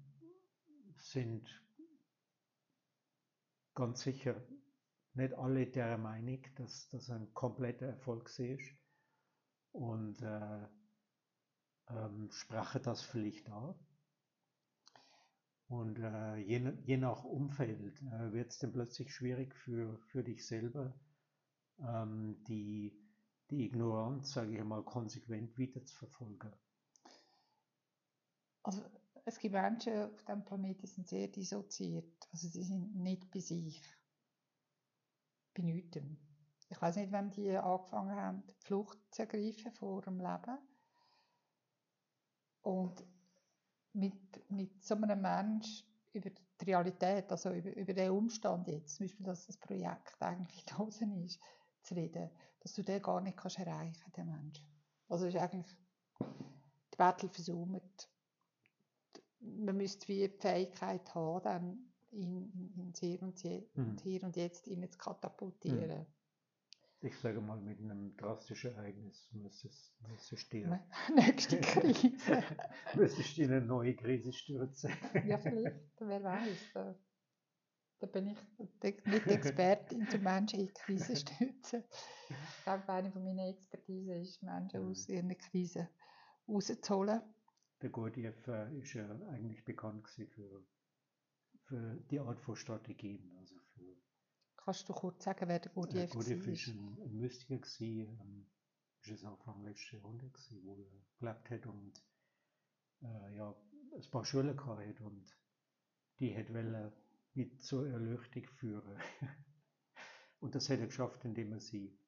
sind 0.95 1.47
ganz 3.73 4.01
sicher 4.01 4.41
nicht 5.15 5.33
alle 5.35 5.67
der 5.67 5.97
Meinung, 5.97 6.41
dass 6.55 6.89
das 6.89 7.09
ein 7.09 7.33
kompletter 7.33 7.87
Erfolg 7.87 8.27
ist 8.39 8.75
und 9.71 10.21
äh, 10.21 10.67
ähm, 11.89 12.29
spreche 12.31 12.79
das 12.79 13.03
vielleicht 13.03 13.49
an. 13.49 13.75
Und 15.67 15.99
äh, 15.99 16.37
je, 16.37 16.71
je, 16.83 16.97
nach 16.97 17.23
Umfeld 17.23 18.01
äh, 18.01 18.31
wird 18.31 18.51
es 18.51 18.59
dann 18.59 18.73
plötzlich 18.73 19.13
schwierig 19.13 19.55
für, 19.55 19.97
für 20.07 20.23
dich 20.23 20.45
selber, 20.45 20.93
ähm, 21.79 22.43
die, 22.47 22.95
die 23.49 23.65
Ignoranz, 23.65 24.33
sage 24.33 24.53
ich 24.53 24.59
einmal, 24.59 24.83
konsequent 24.83 25.57
weiterzuverfolgen. 25.57 26.53
Also 28.63 28.81
es 29.25 29.39
gibt 29.39 29.53
Menschen 29.53 30.03
auf 30.03 30.23
diesem 30.23 30.43
Planeten, 30.43 30.81
die 30.81 30.87
sind 30.87 31.07
sehr 31.07 31.27
dissoziiert. 31.27 32.27
Also 32.31 32.47
sie 32.47 32.63
sind 32.63 32.95
nicht 32.95 33.29
bei 33.31 33.39
sich. 33.39 33.81
Bei 35.53 35.63
nichts. 35.63 35.99
Ich 36.69 36.81
weiß 36.81 36.95
nicht, 36.95 37.11
wann 37.11 37.29
die 37.29 37.55
angefangen 37.55 38.15
haben, 38.15 38.43
die 38.47 38.65
Flucht 38.65 38.97
zu 39.11 39.21
ergreifen 39.21 39.71
vor 39.73 40.01
dem 40.01 40.17
Leben. 40.17 40.57
Und 42.63 43.05
mit, 43.93 44.49
mit 44.49 44.83
so 44.83 44.95
einem 44.95 45.21
Mensch 45.21 45.83
über 46.13 46.29
die 46.29 46.65
Realität, 46.65 47.31
also 47.31 47.51
über, 47.51 47.75
über 47.75 47.93
den 47.93 48.11
Umstand 48.11 48.67
jetzt, 48.67 48.95
zum 48.95 49.05
Beispiel, 49.05 49.25
dass 49.25 49.45
das 49.45 49.57
Projekt 49.57 50.21
eigentlich 50.21 50.65
draußen 50.65 51.23
ist, 51.23 51.39
zu 51.83 51.95
reden, 51.95 52.29
dass 52.61 52.73
du 52.73 52.81
den 52.81 53.01
gar 53.01 53.21
nicht 53.21 53.37
kannst 53.37 53.59
erreichen, 53.59 54.11
den 54.15 54.27
Mensch. 54.27 54.65
Also 55.09 55.27
ist 55.27 55.35
eigentlich 55.35 55.77
die 56.19 56.97
Battle 56.97 57.29
versummert. 57.29 58.09
Man 59.43 59.77
müsste 59.77 60.07
wie 60.07 60.27
die 60.27 60.37
Fähigkeit 60.39 61.13
haben, 61.13 61.43
dann 61.43 61.77
in, 62.11 62.51
in, 62.51 62.73
ins 62.87 62.99
Hier 62.99 63.21
und, 63.21 63.41
Je, 63.43 63.67
mhm. 63.73 63.97
Hier 64.01 64.23
und 64.23 64.35
Jetzt 64.35 64.67
ihn 64.67 64.89
zu 64.89 64.97
katapultieren. 64.97 65.99
Mhm 65.99 66.05
ich 67.03 67.19
sage 67.19 67.41
mal, 67.41 67.59
mit 67.59 67.79
einem 67.79 68.15
drastischen 68.15 68.75
Ereignis 68.75 69.29
müsstest 69.33 69.93
du 70.29 70.37
sterben. 70.37 70.79
Nächste 71.15 71.59
Krise. 71.59 72.43
müsstest 72.95 73.37
du 73.37 73.41
in 73.43 73.51
eine 73.51 73.65
neue 73.65 73.95
Krise 73.95 74.31
stürzen. 74.31 74.91
ja, 75.25 75.37
vielleicht, 75.37 75.75
wer 75.99 76.23
weiß. 76.23 76.71
Da, 76.73 76.95
da 77.99 78.07
bin 78.07 78.27
ich 78.27 78.37
nicht 79.05 79.27
Expertin 79.27 80.07
zum 80.09 80.23
Menschen 80.23 80.61
in 80.61 80.73
Krise 80.73 81.15
stürzen. 81.17 81.83
Ich 82.29 82.63
glaube, 82.63 82.87
eine 82.87 83.11
von 83.11 83.23
meinen 83.23 83.53
Expertise 83.53 84.13
ist, 84.15 84.41
Menschen 84.41 84.89
aus 84.89 85.07
mhm. 85.07 85.15
ihren 85.15 85.37
Krisen 85.37 85.87
rauszuholen. 86.47 87.21
Der 87.83 87.89
Gurdjieff 87.89 88.47
äh, 88.47 88.79
ist 88.79 88.93
ja 88.93 89.07
eigentlich 89.27 89.63
bekannt 89.65 90.07
für, 90.07 90.65
für 91.65 91.95
die 92.09 92.19
Art 92.19 92.39
von 92.39 92.55
Strategien, 92.55 93.35
also 93.37 93.55
für 93.75 93.83
Kannst 94.55 94.87
du 94.87 94.93
kurz 94.93 95.25
sagen, 95.25 95.49
wer 95.49 95.59
der 95.59 95.71
Gurdjieff 95.73 96.11
äh, 96.11 96.13
Gurdjieff 96.13 96.47
ist? 96.47 96.67
ein, 96.69 96.97
ein 97.03 97.19
Mystiker 97.19 97.57
gewesen, 97.57 98.17
ähm, 98.21 98.45
ist 99.01 99.11
es 99.11 99.25
Anfang 99.25 99.61
letzten 99.65 99.97
Jahrhundert 99.97 100.33
gewesen, 100.33 100.63
wo 100.63 100.77
er 100.77 101.03
gelebt 101.19 101.49
hat 101.49 101.65
und 101.65 102.01
äh, 103.01 103.35
ja, 103.35 103.53
ein 103.93 104.11
paar 104.11 104.23
Schulen 104.23 104.55
gehabt 104.55 105.01
und 105.01 105.37
die 106.19 106.33
hat 106.37 106.53
wollen 106.53 106.93
mit 107.33 107.61
zur 107.61 107.89
Erleuchtung 107.89 108.47
führen. 108.47 108.97
und 110.39 110.55
das 110.55 110.69
hat 110.69 110.79
er 110.79 110.87
geschafft, 110.87 111.25
indem 111.25 111.51
er 111.51 111.59
sie 111.59 111.99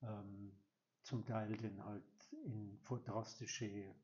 ähm, 0.00 0.58
zum 1.02 1.26
Teil 1.26 1.54
dann 1.58 1.84
halt 1.84 2.32
in 2.46 2.78
vor 2.78 3.00
drastische, 3.00 3.94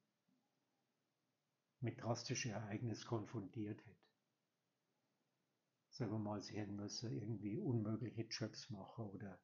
mit 1.81 2.01
drastischen 2.03 2.53
Ereignissen 2.53 3.07
konfrontiert 3.07 3.85
hat 3.87 3.97
sagen 5.97 6.12
wir 6.12 6.19
mal, 6.19 6.43
sie 6.43 6.59
hätten 6.59 6.77
müssen 6.77 7.11
irgendwie 7.11 7.59
unmögliche 7.59 8.27
Jobs 8.29 8.69
machen 8.69 9.07
oder, 9.07 9.41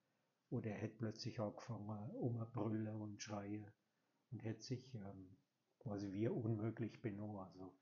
oder 0.51 0.71
er 0.71 0.79
hätte 0.79 0.99
plötzlich 0.99 1.41
angefangen 1.41 2.11
umbrüllen 2.11 2.95
und 2.95 3.23
schreien 3.23 3.73
und 4.31 4.45
hätte 4.45 4.61
sich 4.63 4.95
ähm, 4.95 5.39
quasi 5.79 6.13
wie 6.13 6.29
unmöglich 6.29 7.01
benommen. 7.01 7.39
Also 7.39 7.75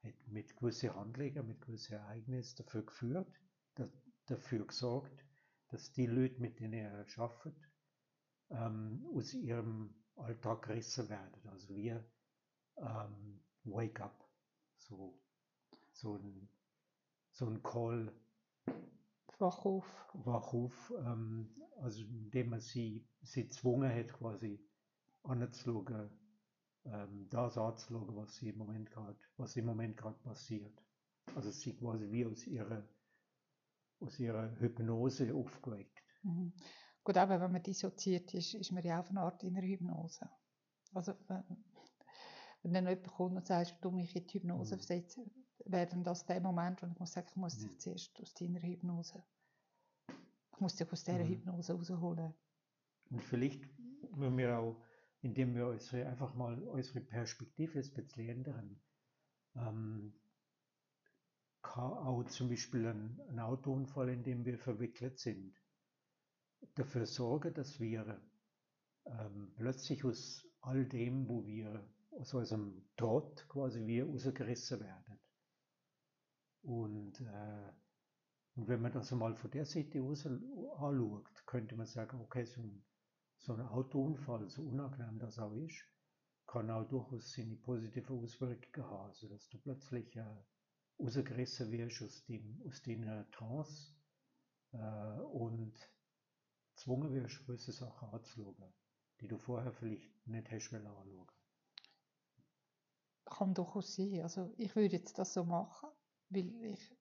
hätte 0.00 0.30
mit 0.30 0.56
gewissen 0.56 0.94
Handlungen, 0.94 1.46
mit 1.46 1.60
gewissen 1.60 1.94
Ereignissen 1.94 2.64
dafür 2.64 2.86
geführt, 2.86 3.40
da, 3.74 3.90
dafür 4.24 4.66
gesorgt, 4.66 5.22
dass 5.68 5.92
die 5.92 6.06
Leute, 6.06 6.40
mit 6.40 6.60
denen 6.60 6.72
er 6.72 7.06
arbeitet, 7.18 7.58
ähm, 8.48 9.04
aus 9.14 9.34
ihrem 9.34 9.94
Alltag 10.16 10.62
gerissen 10.62 11.10
werden. 11.10 11.46
Also 11.48 11.74
wir 11.74 12.10
ähm, 12.78 13.43
Wake 13.64 14.00
Up, 14.00 14.28
so, 14.76 15.18
so 15.92 16.16
ein 16.16 16.48
so 17.34 17.46
ein 17.46 17.62
Call. 17.62 18.12
Wachruf. 19.38 19.84
Wachruf, 20.14 20.92
ähm, 21.04 21.48
also 21.80 22.02
indem 22.04 22.50
man 22.50 22.60
sie, 22.60 23.04
sie 23.22 23.44
gezwungen 23.44 23.92
hat, 23.92 24.12
quasi 24.12 24.60
anzuschauen, 25.24 26.10
ähm, 26.84 27.26
das 27.30 27.58
anzuschauen, 27.58 28.14
was 28.14 28.36
sie 28.36 28.50
im 28.50 28.58
Moment 28.58 28.90
gerade, 28.90 29.18
was 29.36 29.56
im 29.56 29.66
Moment 29.66 29.96
gerade 29.96 30.18
passiert. 30.20 30.80
Also 31.34 31.50
sie 31.50 31.74
quasi 31.74 32.10
wie 32.12 32.24
aus 32.24 32.46
ihrer, 32.46 32.88
aus 33.98 34.20
ihrer 34.20 34.54
Hypnose 34.60 35.34
aufgeweckt. 35.34 36.00
Mhm. 36.22 36.52
Gut, 37.02 37.16
aber 37.16 37.40
wenn 37.40 37.52
man 37.52 37.62
dissoziiert 37.62 38.32
ist, 38.32 38.54
ist 38.54 38.70
man 38.70 38.84
ja 38.84 39.00
auf 39.00 39.10
eine 39.10 39.20
Art 39.20 39.42
in 39.42 39.54
der 39.54 39.64
Hypnose. 39.64 40.30
Also 40.94 41.14
wenn, 42.64 42.74
wenn 42.74 42.84
dann 42.84 42.94
jemand 42.94 43.14
kommt 43.14 43.36
und 43.36 43.46
sagt, 43.46 43.76
du 43.82 43.90
mich 43.90 44.16
in 44.16 44.26
die 44.26 44.34
Hypnose 44.34 44.74
mhm. 44.74 44.78
versetzen, 44.80 45.30
wäre 45.66 46.02
das 46.02 46.26
der 46.26 46.40
Moment, 46.40 46.82
wo 46.82 46.86
ich 46.86 46.98
muss 46.98 47.12
sagen, 47.12 47.26
ich 47.30 47.36
muss 47.36 47.58
dich 47.58 47.70
mhm. 47.70 47.78
zuerst 47.78 48.20
aus 48.20 48.34
deiner 48.34 48.60
Hypnose, 48.60 49.22
ich 50.52 50.60
muss 50.60 50.76
dich 50.76 50.90
aus 50.90 51.04
dieser 51.04 51.24
mhm. 51.24 51.28
Hypnose 51.28 51.74
rausholen. 51.74 52.34
Und 53.10 53.22
vielleicht 53.22 53.62
müssen 54.16 54.38
wir 54.38 54.58
auch, 54.58 54.76
indem 55.20 55.54
wir 55.54 55.68
unsere, 55.68 56.06
einfach 56.06 56.34
mal 56.34 56.60
unsere 56.62 57.00
Perspektive 57.00 57.78
ein 57.78 57.92
bisschen 57.92 58.28
ändern, 58.28 58.80
ähm, 59.56 60.14
kann 61.62 61.92
auch 61.92 62.24
zum 62.24 62.48
Beispiel 62.50 62.86
ein, 62.86 63.20
ein 63.28 63.38
Autounfall, 63.38 64.10
in 64.10 64.22
dem 64.22 64.44
wir 64.44 64.58
verwickelt 64.58 65.18
sind, 65.18 65.54
dafür 66.74 67.06
sorgen, 67.06 67.54
dass 67.54 67.80
wir 67.80 68.20
ähm, 69.06 69.52
plötzlich 69.56 70.04
aus 70.04 70.46
all 70.60 70.84
dem, 70.86 71.28
wo 71.28 71.46
wir 71.46 71.86
aus 72.18 72.34
unserem 72.34 72.84
Trott 72.96 73.46
quasi 73.48 73.86
wie 73.86 74.00
rausgerissen 74.00 74.80
werden. 74.80 75.20
Und 76.62 77.20
äh, 77.20 77.72
Und 78.56 78.68
wenn 78.68 78.82
man 78.82 78.92
das 78.92 79.12
einmal 79.12 79.34
von 79.36 79.50
der 79.50 79.64
Seite 79.64 80.00
aus 80.02 80.26
anschaut, 80.26 81.28
könnte 81.46 81.76
man 81.76 81.86
sagen, 81.86 82.20
okay, 82.20 82.44
so 82.44 82.60
ein, 82.62 82.84
so 83.38 83.52
ein 83.54 83.60
Autounfall, 83.60 84.48
so 84.48 84.62
unangenehm 84.62 85.18
das 85.18 85.38
auch 85.38 85.54
ist, 85.54 85.84
kann 86.46 86.70
auch 86.70 86.88
durchaus 86.88 87.32
seine 87.32 87.56
positiven 87.56 88.16
Auswirkungen 88.16 88.86
haben, 88.86 89.08
also 89.08 89.28
dass 89.28 89.48
du 89.48 89.58
plötzlich 89.58 90.14
äh, 90.16 90.24
rausgerissen 91.00 91.70
wirst 91.72 92.02
aus, 92.02 92.24
dem, 92.26 92.62
aus 92.66 92.80
deiner 92.82 93.28
Trance 93.32 93.94
äh, 94.72 95.20
und 95.32 95.74
gezwungen 96.76 97.12
wirst, 97.12 97.44
gewisse 97.46 97.72
Sachen 97.72 98.08
anzuschauen, 98.10 98.72
die 99.20 99.28
du 99.28 99.38
vorher 99.38 99.72
vielleicht 99.72 100.26
nicht 100.28 100.50
hast 100.50 100.72
anschauen 100.72 101.26
Kann 103.24 103.54
durchaus 103.54 103.94
sein. 103.94 104.20
Also 104.22 104.52
ich 104.56 104.74
würde 104.76 104.96
jetzt 104.96 105.18
das 105.18 105.32
so 105.32 105.44
machen, 105.44 105.88
weil 106.28 106.54
ich 106.62 106.96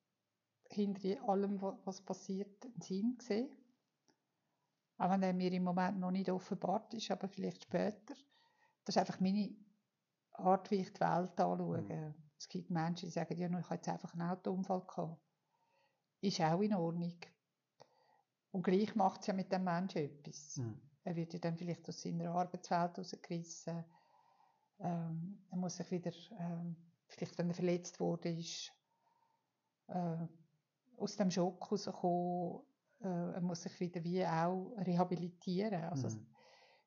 hinter 0.69 1.21
allem, 1.27 1.61
was 1.61 2.01
passiert, 2.01 2.65
einen 2.65 2.81
Sinn 2.81 3.17
sehe. 3.21 3.49
Auch 4.97 5.09
wenn 5.09 5.23
er 5.23 5.33
mir 5.33 5.51
im 5.51 5.63
Moment 5.63 5.99
noch 5.99 6.11
nicht 6.11 6.29
offenbart 6.29 6.93
ist, 6.93 7.11
aber 7.11 7.27
vielleicht 7.27 7.63
später. 7.63 8.15
Das 8.85 8.95
ist 8.95 8.97
einfach 8.97 9.19
meine 9.19 9.55
Art, 10.31 10.71
wie 10.71 10.81
ich 10.81 10.93
die 10.93 11.01
Welt 11.01 11.39
anschaue. 11.39 11.81
Mhm. 11.81 12.13
Es 12.37 12.49
gibt 12.49 12.69
Menschen, 12.69 13.07
die 13.07 13.11
sagen, 13.11 13.37
ja, 13.37 13.47
ich 13.47 13.65
habe 13.65 13.75
jetzt 13.75 13.89
einfach 13.89 14.13
einen 14.13 14.29
Autounfall 14.29 14.81
gehabt. 14.81 15.21
Ist 16.21 16.41
auch 16.41 16.61
in 16.61 16.73
Ordnung. 16.73 17.17
Und 18.51 18.63
gleich 18.63 18.95
macht 18.95 19.21
es 19.21 19.27
ja 19.27 19.33
mit 19.33 19.51
dem 19.51 19.63
Menschen 19.63 19.99
etwas. 19.99 20.57
Mhm. 20.57 20.79
Er 21.03 21.15
wird 21.15 21.33
ja 21.33 21.39
dann 21.39 21.57
vielleicht 21.57 21.87
aus 21.89 22.01
seiner 22.01 22.31
Arbeitswelt 22.31 22.97
rausgerissen. 22.97 23.83
Ähm, 24.83 25.39
er 25.49 25.57
muss 25.57 25.77
sich 25.77 25.89
wieder, 25.91 26.11
ähm, 26.39 26.75
vielleicht 27.07 27.37
wenn 27.37 27.49
er 27.49 27.55
verletzt 27.55 27.99
wurde, 27.99 28.29
ist, 28.29 28.71
äh, 29.87 30.27
aus 30.97 31.15
dem 31.15 31.31
Schock 31.31 31.71
rauskommen. 31.71 32.61
Äh, 33.01 33.33
er 33.33 33.41
muss 33.41 33.63
sich 33.63 33.79
wieder 33.79 34.03
wie 34.03 34.25
auch 34.25 34.73
rehabilitieren. 34.77 35.83
Also, 35.85 36.09
mhm. 36.09 36.25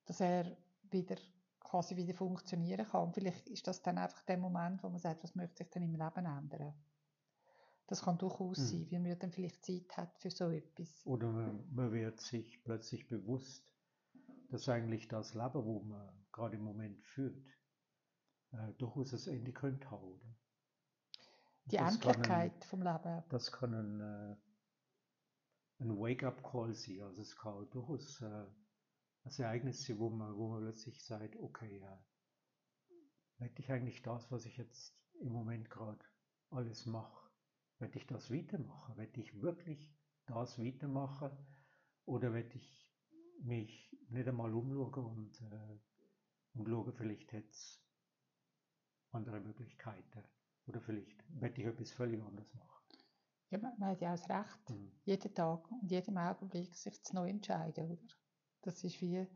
dass 0.04 0.20
er 0.20 0.56
wieder 0.90 1.16
quasi 1.60 1.96
wieder 1.96 2.14
funktionieren 2.14 2.86
kann. 2.86 3.04
Und 3.04 3.14
vielleicht 3.14 3.48
ist 3.48 3.66
das 3.66 3.82
dann 3.82 3.98
einfach 3.98 4.22
der 4.22 4.38
Moment, 4.38 4.82
wo 4.82 4.88
man 4.88 4.98
sagt, 4.98 5.24
was 5.24 5.34
möchte 5.34 5.64
ich 5.64 5.70
denn 5.70 5.82
im 5.82 5.94
Leben 5.94 6.26
ändern. 6.26 6.74
Das 7.88 8.02
kann 8.02 8.18
durchaus 8.18 8.58
mhm. 8.58 8.64
sein, 8.64 8.88
weil 8.90 9.00
man 9.00 9.18
dann 9.18 9.32
vielleicht 9.32 9.64
Zeit 9.64 9.96
hat 9.96 10.18
für 10.18 10.30
so 10.30 10.50
etwas. 10.50 11.06
Oder 11.06 11.30
man, 11.30 11.64
man 11.72 11.92
wird 11.92 12.20
sich 12.20 12.62
plötzlich 12.64 13.06
bewusst, 13.06 13.72
dass 14.48 14.68
eigentlich 14.68 15.08
das 15.08 15.34
Leben, 15.34 15.64
wo 15.64 15.80
man 15.80 16.08
gerade 16.32 16.56
im 16.56 16.62
Moment 16.62 17.02
führt, 17.02 17.55
äh, 18.52 18.72
durchaus 18.74 19.10
das 19.10 19.26
Ende 19.26 19.52
könnte 19.52 19.90
haben, 19.90 20.04
oder? 20.04 20.36
Die 21.66 21.76
das 21.76 21.94
Endlichkeit 21.94 22.54
ein, 22.54 22.62
vom 22.62 22.82
Leben. 22.82 23.24
Das 23.28 23.50
kann 23.50 23.74
ein, 23.74 24.00
äh, 24.00 24.36
ein 25.82 25.98
Wake-up-Call 25.98 26.74
sein. 26.74 27.02
Also 27.02 27.22
es 27.22 27.36
kann 27.36 27.68
durchaus 27.70 28.20
äh, 28.20 28.46
das 29.24 29.38
Ereignis, 29.38 29.90
wo 29.98 30.10
man, 30.10 30.36
wo 30.36 30.48
man 30.48 30.62
plötzlich 30.62 31.04
sagt, 31.04 31.36
okay, 31.36 31.80
ja, 31.80 32.04
hätte 33.38 33.62
ich 33.62 33.72
eigentlich 33.72 34.02
das, 34.02 34.30
was 34.30 34.46
ich 34.46 34.56
jetzt 34.56 34.96
im 35.20 35.32
Moment 35.32 35.68
gerade 35.68 36.04
alles 36.50 36.86
mache, 36.86 37.30
werde 37.78 37.98
ich 37.98 38.06
das 38.06 38.30
weitermachen? 38.30 38.96
Werde 38.96 39.20
ich 39.20 39.40
wirklich 39.42 39.92
das 40.26 40.58
weitermachen? 40.58 41.30
Oder 42.04 42.32
werde 42.32 42.54
ich 42.54 42.94
mich 43.42 43.92
nicht 44.08 44.28
einmal 44.28 44.54
umschauen 44.54 45.04
und, 45.04 45.40
äh, 45.42 45.78
und 46.54 46.68
schauen, 46.68 46.92
vielleicht 46.92 47.32
hätte 47.32 47.48
es 47.48 47.85
andere 49.16 49.40
Möglichkeiten. 49.40 50.24
Oder 50.66 50.80
vielleicht 50.80 51.24
werde 51.40 51.60
ich 51.60 51.66
etwas 51.66 51.90
völlig 51.92 52.22
anderes 52.22 52.52
machen. 52.54 52.76
Ja, 53.50 53.58
man, 53.58 53.90
hat 53.90 54.00
ja 54.00 54.12
auch 54.12 54.18
das 54.18 54.28
Recht, 54.28 54.70
mhm. 54.70 54.92
jeden 55.04 55.34
Tag 55.34 55.70
und 55.70 55.90
jedem 55.90 56.18
Augenblick 56.18 56.74
sich 56.74 57.02
zu 57.02 57.14
neu 57.14 57.28
entscheiden, 57.28 57.90
oder? 57.90 58.14
Das 58.62 58.82
ist 58.82 59.00
wie, 59.00 59.26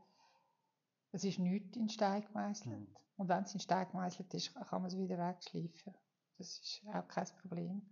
es 1.13 1.25
ist 1.25 1.39
nichts 1.39 1.77
in 1.77 1.89
Stein 1.89 2.23
gemeißelt. 2.23 2.81
Mhm. 2.81 2.97
Und 3.17 3.29
wenn 3.29 3.45
es 3.45 3.55
in 3.55 3.61
Stein 3.61 3.89
gemeißelt 3.89 4.33
ist, 4.35 4.55
kann 4.55 4.83
man 4.83 4.87
es 4.87 4.99
wieder 4.99 5.19
wegschleifen. 5.19 5.95
Das 6.39 6.59
ist 6.59 6.83
auch 6.93 7.07
kein 7.07 7.27
Problem. 7.41 7.83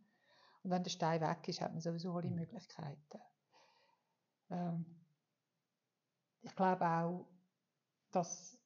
Und 0.62 0.70
wenn 0.70 0.82
der 0.82 0.90
Stein 0.90 1.20
weg 1.20 1.46
ist, 1.46 1.60
hat 1.60 1.72
man 1.72 1.80
sowieso 1.80 2.12
alle 2.14 2.30
mhm. 2.30 2.36
Möglichkeiten. 2.36 3.20
Ähm, 4.50 4.86
ich 6.40 6.54
glaube 6.56 6.84
auch, 6.84 7.28
dass 8.10 8.58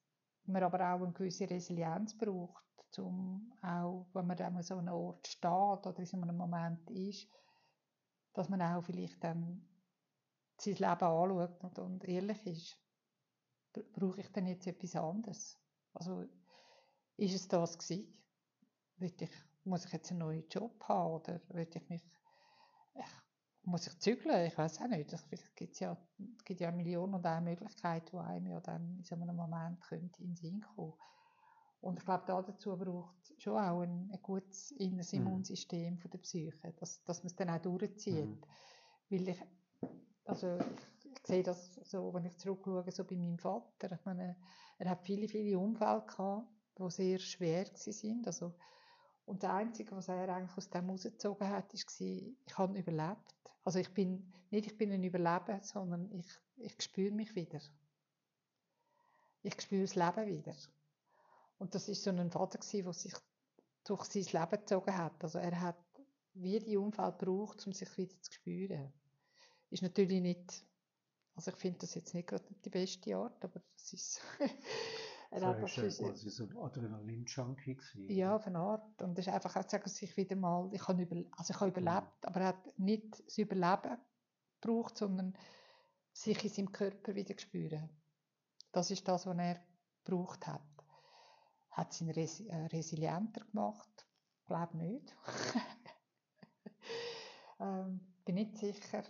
man 0.45 0.63
aber 0.63 0.93
auch 0.93 1.01
eine 1.01 1.11
gewisse 1.11 1.49
Resilienz 1.49 2.17
braucht, 2.17 2.63
um 2.99 3.53
auch, 3.61 4.07
wenn 4.13 4.27
man 4.27 4.39
an 4.39 4.61
so 4.63 4.77
einem 4.77 4.93
Ort 4.93 5.27
steht 5.27 5.45
oder 5.51 5.99
in 5.99 6.05
so 6.05 6.17
einem 6.17 6.37
Moment 6.37 6.89
ist, 6.91 7.27
dass 8.33 8.49
man 8.49 8.61
auch 8.61 8.83
vielleicht 8.83 9.23
dann 9.23 9.67
sein 10.57 10.75
Leben 10.75 10.85
anschaut 10.85 11.63
und, 11.63 11.79
und 11.79 12.03
ehrlich 12.05 12.45
ist, 12.45 12.77
brauche 13.93 14.21
ich 14.21 14.31
denn 14.31 14.47
jetzt 14.47 14.67
etwas 14.67 14.95
anderes? 14.95 15.59
Also, 15.93 16.25
ist 17.17 17.35
es 17.35 17.47
das 17.47 17.77
gewesen? 17.77 18.13
ich, 18.99 19.31
muss 19.63 19.85
ich 19.85 19.91
jetzt 19.91 20.11
einen 20.11 20.19
neuen 20.19 20.47
Job 20.49 20.83
haben 20.87 21.13
oder 21.13 21.41
will 21.49 21.67
ich 21.69 21.89
mich, 21.89 22.03
ich, 22.95 23.05
muss 23.63 23.87
ich 23.87 23.99
zügeln? 23.99 24.45
Ich 24.47 24.57
weiß 24.57 24.81
auch 24.81 24.87
nicht. 24.87 25.09
Vielleicht 25.09 25.55
gibt 25.55 25.73
es 25.73 25.79
ja, 25.79 25.97
gibt 26.45 26.59
ja 26.59 26.71
Millionen 26.71 27.15
und 27.15 27.25
eine 27.25 27.41
Möglichkeit, 27.41 28.11
die 28.11 28.17
einem 28.17 28.47
ja 28.47 28.59
dann 28.59 28.97
in 28.97 29.03
so 29.03 29.15
einem 29.15 29.35
Moment 29.35 29.81
könnte 29.81 30.21
in 30.21 30.29
den 30.29 30.35
Sinn 30.35 30.65
kommen. 30.75 30.93
Und 31.83 31.99
ich 31.99 32.05
glaube, 32.05 32.23
dazu 32.25 32.77
braucht 32.77 33.33
schon 33.37 33.57
auch 33.57 33.81
ein, 33.81 34.09
ein 34.09 34.19
gutes 34.21 34.71
inneres 34.71 35.11
mhm. 35.11 35.19
Immunsystem 35.19 35.97
von 35.97 36.11
der 36.11 36.17
Psyche, 36.19 36.73
dass, 36.77 37.03
dass 37.03 37.23
man 37.23 37.27
es 37.27 37.35
dann 37.35 37.49
auch 37.49 37.61
durchzieht. 37.61 38.25
Mhm. 38.25 38.41
Weil 39.09 39.27
ich, 39.27 39.41
also 40.23 40.59
ich, 41.03 41.27
sehe 41.27 41.43
das 41.43 41.75
so, 41.83 42.13
wenn 42.13 42.23
ich 42.23 42.37
zurückschaue, 42.37 42.89
so 42.89 43.03
bei 43.03 43.17
meinem 43.17 43.37
Vater. 43.37 43.91
Ich 43.91 44.05
meine, 44.05 44.37
er 44.77 44.91
hat 44.91 45.03
viele, 45.03 45.27
viele 45.27 45.59
Unfälle 45.59 46.05
gehabt, 46.07 46.47
die 46.79 46.89
sehr 46.89 47.19
schwer 47.19 47.65
waren. 47.65 48.25
Also, 48.25 48.53
und 49.25 49.43
das 49.43 49.51
Einzige, 49.51 49.93
was 49.93 50.07
er 50.07 50.29
eigentlich 50.29 50.57
aus 50.57 50.69
dem 50.69 50.89
rausgezogen 50.89 51.49
hat, 51.49 51.73
war, 51.73 51.79
ich 52.45 52.57
habe 52.57 52.79
überlebt. 52.79 53.35
Also 53.65 53.79
ich 53.79 53.93
bin, 53.93 54.31
nicht 54.51 54.67
ich 54.67 54.77
bin 54.77 54.89
ein 54.93 55.03
Überleben, 55.03 55.61
sondern 55.63 56.09
ich, 56.13 56.27
ich 56.55 56.81
spüre 56.81 57.13
mich 57.13 57.35
wieder. 57.35 57.59
Ich 59.41 59.61
spüre 59.61 59.81
das 59.81 59.95
Leben 59.95 60.27
wieder. 60.27 60.55
Und 61.63 61.73
das 61.73 61.87
ist 61.87 62.03
so 62.03 62.09
ein 62.09 62.29
Vater 62.29 62.59
der 62.59 62.93
sich 62.93 63.13
durch 63.85 64.03
sein 64.03 64.41
Leben 64.41 64.59
gezogen 64.59 64.97
hat. 64.97 65.23
Also 65.23 65.39
er 65.39 65.61
hat 65.61 65.77
wie 66.33 66.59
die 66.59 66.75
Unfall 66.75 67.13
gebraucht, 67.13 67.65
um 67.65 67.71
sich 67.71 67.97
wieder 67.97 68.21
zu 68.21 68.33
spüren. 68.33 68.91
Ist 69.69 69.81
natürlich 69.81 70.19
nicht, 70.21 70.65
also 71.35 71.51
ich 71.51 71.57
finde 71.57 71.79
das 71.79 71.95
jetzt 71.95 72.13
nicht 72.13 72.27
gerade 72.27 72.43
die 72.65 72.69
beste 72.69 73.15
Art, 73.15 73.45
aber 73.45 73.61
es 73.77 73.93
ist, 73.93 74.21
er 75.31 75.39
so 75.39 75.45
hat 75.45 75.63
das 75.63 75.77
ist 75.77 75.99
quasi 75.99 76.29
so 76.29 76.43
ein 76.43 76.57
Adrenalin-Junkie 76.57 77.77
Ja, 78.09 78.35
auf 78.35 78.45
eine 78.45 78.59
Art. 78.59 79.01
Und 79.01 79.17
es 79.17 79.25
ist 79.27 79.33
einfach 79.33 79.55
auch 79.55 79.63
zu 79.63 79.69
sagen, 79.69 79.89
sich 79.89 80.17
wieder 80.17 80.35
mal, 80.35 80.69
ich 80.73 80.85
habe, 80.85 81.01
über, 81.01 81.15
also 81.37 81.53
ich 81.53 81.59
habe 81.61 81.69
überlebt, 81.69 82.23
mhm. 82.23 82.27
aber 82.27 82.41
er 82.41 82.47
hat 82.47 82.77
nicht 82.77 83.25
das 83.25 83.37
Überleben 83.37 83.97
gebraucht, 84.59 84.97
sondern 84.97 85.33
sich 86.11 86.43
in 86.43 86.49
seinem 86.49 86.71
Körper 86.73 87.15
wieder 87.15 87.39
spüren. 87.39 87.89
Das 88.73 88.91
ist 88.91 89.07
das, 89.07 89.25
was 89.25 89.37
er 89.37 89.65
gebraucht 90.03 90.45
hat. 90.45 90.62
Hat 91.73 91.91
es 91.91 92.01
ihn 92.01 92.11
resi 92.11 92.47
äh, 92.47 92.67
resilienter 92.67 93.43
gemacht? 93.45 94.07
Ich 94.39 94.45
glaube 94.45 94.77
nicht. 94.77 95.15
ähm, 97.59 97.99
bin 98.25 98.35
nicht 98.35 98.57
sicher, 98.57 99.03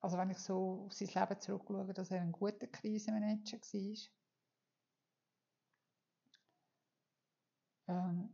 also 0.00 0.18
wenn 0.18 0.30
ich 0.30 0.38
so 0.38 0.84
auf 0.86 0.92
sein 0.92 1.08
Leben 1.08 1.40
zurückschaue, 1.40 1.94
dass 1.94 2.10
er 2.10 2.20
ein 2.20 2.32
guter 2.32 2.66
Krisenmanager 2.66 3.58
war. 3.58 3.96
Ähm, 7.88 8.28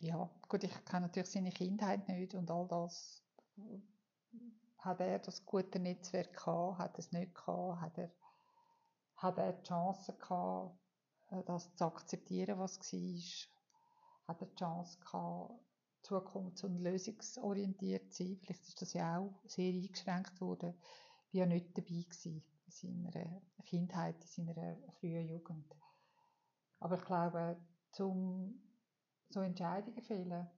ja, 0.00 0.30
gut, 0.48 0.64
ich 0.64 0.84
kenne 0.86 1.06
natürlich 1.06 1.30
seine 1.30 1.50
Kindheit 1.50 2.08
nicht 2.08 2.34
und 2.34 2.50
all 2.50 2.66
das. 2.66 3.22
Hat 4.78 5.00
er 5.00 5.18
das 5.18 5.44
gute 5.44 5.78
Netzwerk 5.78 6.32
gehabt, 6.32 6.78
hat 6.78 6.94
er 6.94 6.98
es 6.98 7.12
nicht 7.12 7.34
gehabt, 7.34 7.80
hat 7.80 7.98
er, 7.98 8.10
hat 9.16 9.38
er 9.38 9.52
die 9.52 9.68
Chance 9.68 10.14
gehabt, 10.14 10.78
das 11.42 11.74
zu 11.74 11.84
akzeptieren, 11.84 12.58
was 12.58 12.78
war, 12.78 13.48
hat 14.28 14.40
er 14.40 14.46
die 14.46 14.54
Chance 14.56 14.98
gehabt, 15.00 15.54
zukunfts- 16.02 16.64
und 16.64 16.78
lösungsorientiert 16.78 18.12
zu 18.12 18.24
sein. 18.24 18.38
Vielleicht 18.40 18.68
ist 18.68 18.82
das 18.82 18.92
ja 18.92 19.18
auch 19.18 19.40
sehr 19.46 19.72
eingeschränkt 19.72 20.40
worden. 20.40 20.74
Ich 21.30 21.40
war 21.40 21.40
ja 21.40 21.46
nicht 21.46 21.76
dabei 21.76 22.04
gewesen 22.08 22.44
in 22.66 22.72
seiner 23.10 23.42
Kindheit, 23.64 24.16
in 24.36 24.46
seiner 24.46 24.76
frühen 25.00 25.28
Jugend. 25.28 25.74
Aber 26.80 26.96
ich 26.96 27.04
glaube, 27.04 27.56
zum 27.92 28.60
so 29.30 29.40
Entscheidungen 29.40 30.02
fällen, 30.02 30.48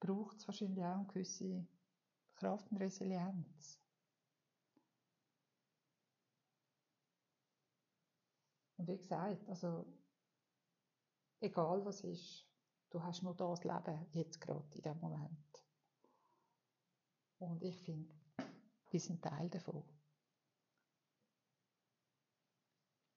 braucht 0.00 0.36
es 0.36 0.46
wahrscheinlich 0.46 0.84
auch 0.84 0.98
eine 0.98 1.06
gewisse 1.06 1.66
Kraft 2.36 2.70
und 2.70 2.78
Resilienz. 2.78 3.80
Und 8.78 8.88
wie 8.88 8.96
gesagt, 8.96 9.48
also 9.48 9.84
egal 11.40 11.84
was 11.84 12.00
ist, 12.02 12.46
du 12.90 13.02
hast 13.02 13.22
nur 13.22 13.34
das 13.34 13.64
Leben 13.64 14.06
jetzt 14.12 14.40
gerade 14.40 14.64
in 14.74 14.82
dem 14.82 14.98
Moment. 15.00 15.64
Und 17.38 17.62
ich 17.62 17.76
finde, 17.82 18.14
wir 18.90 19.00
sind 19.00 19.22
Teil 19.22 19.48
davon. 19.50 19.84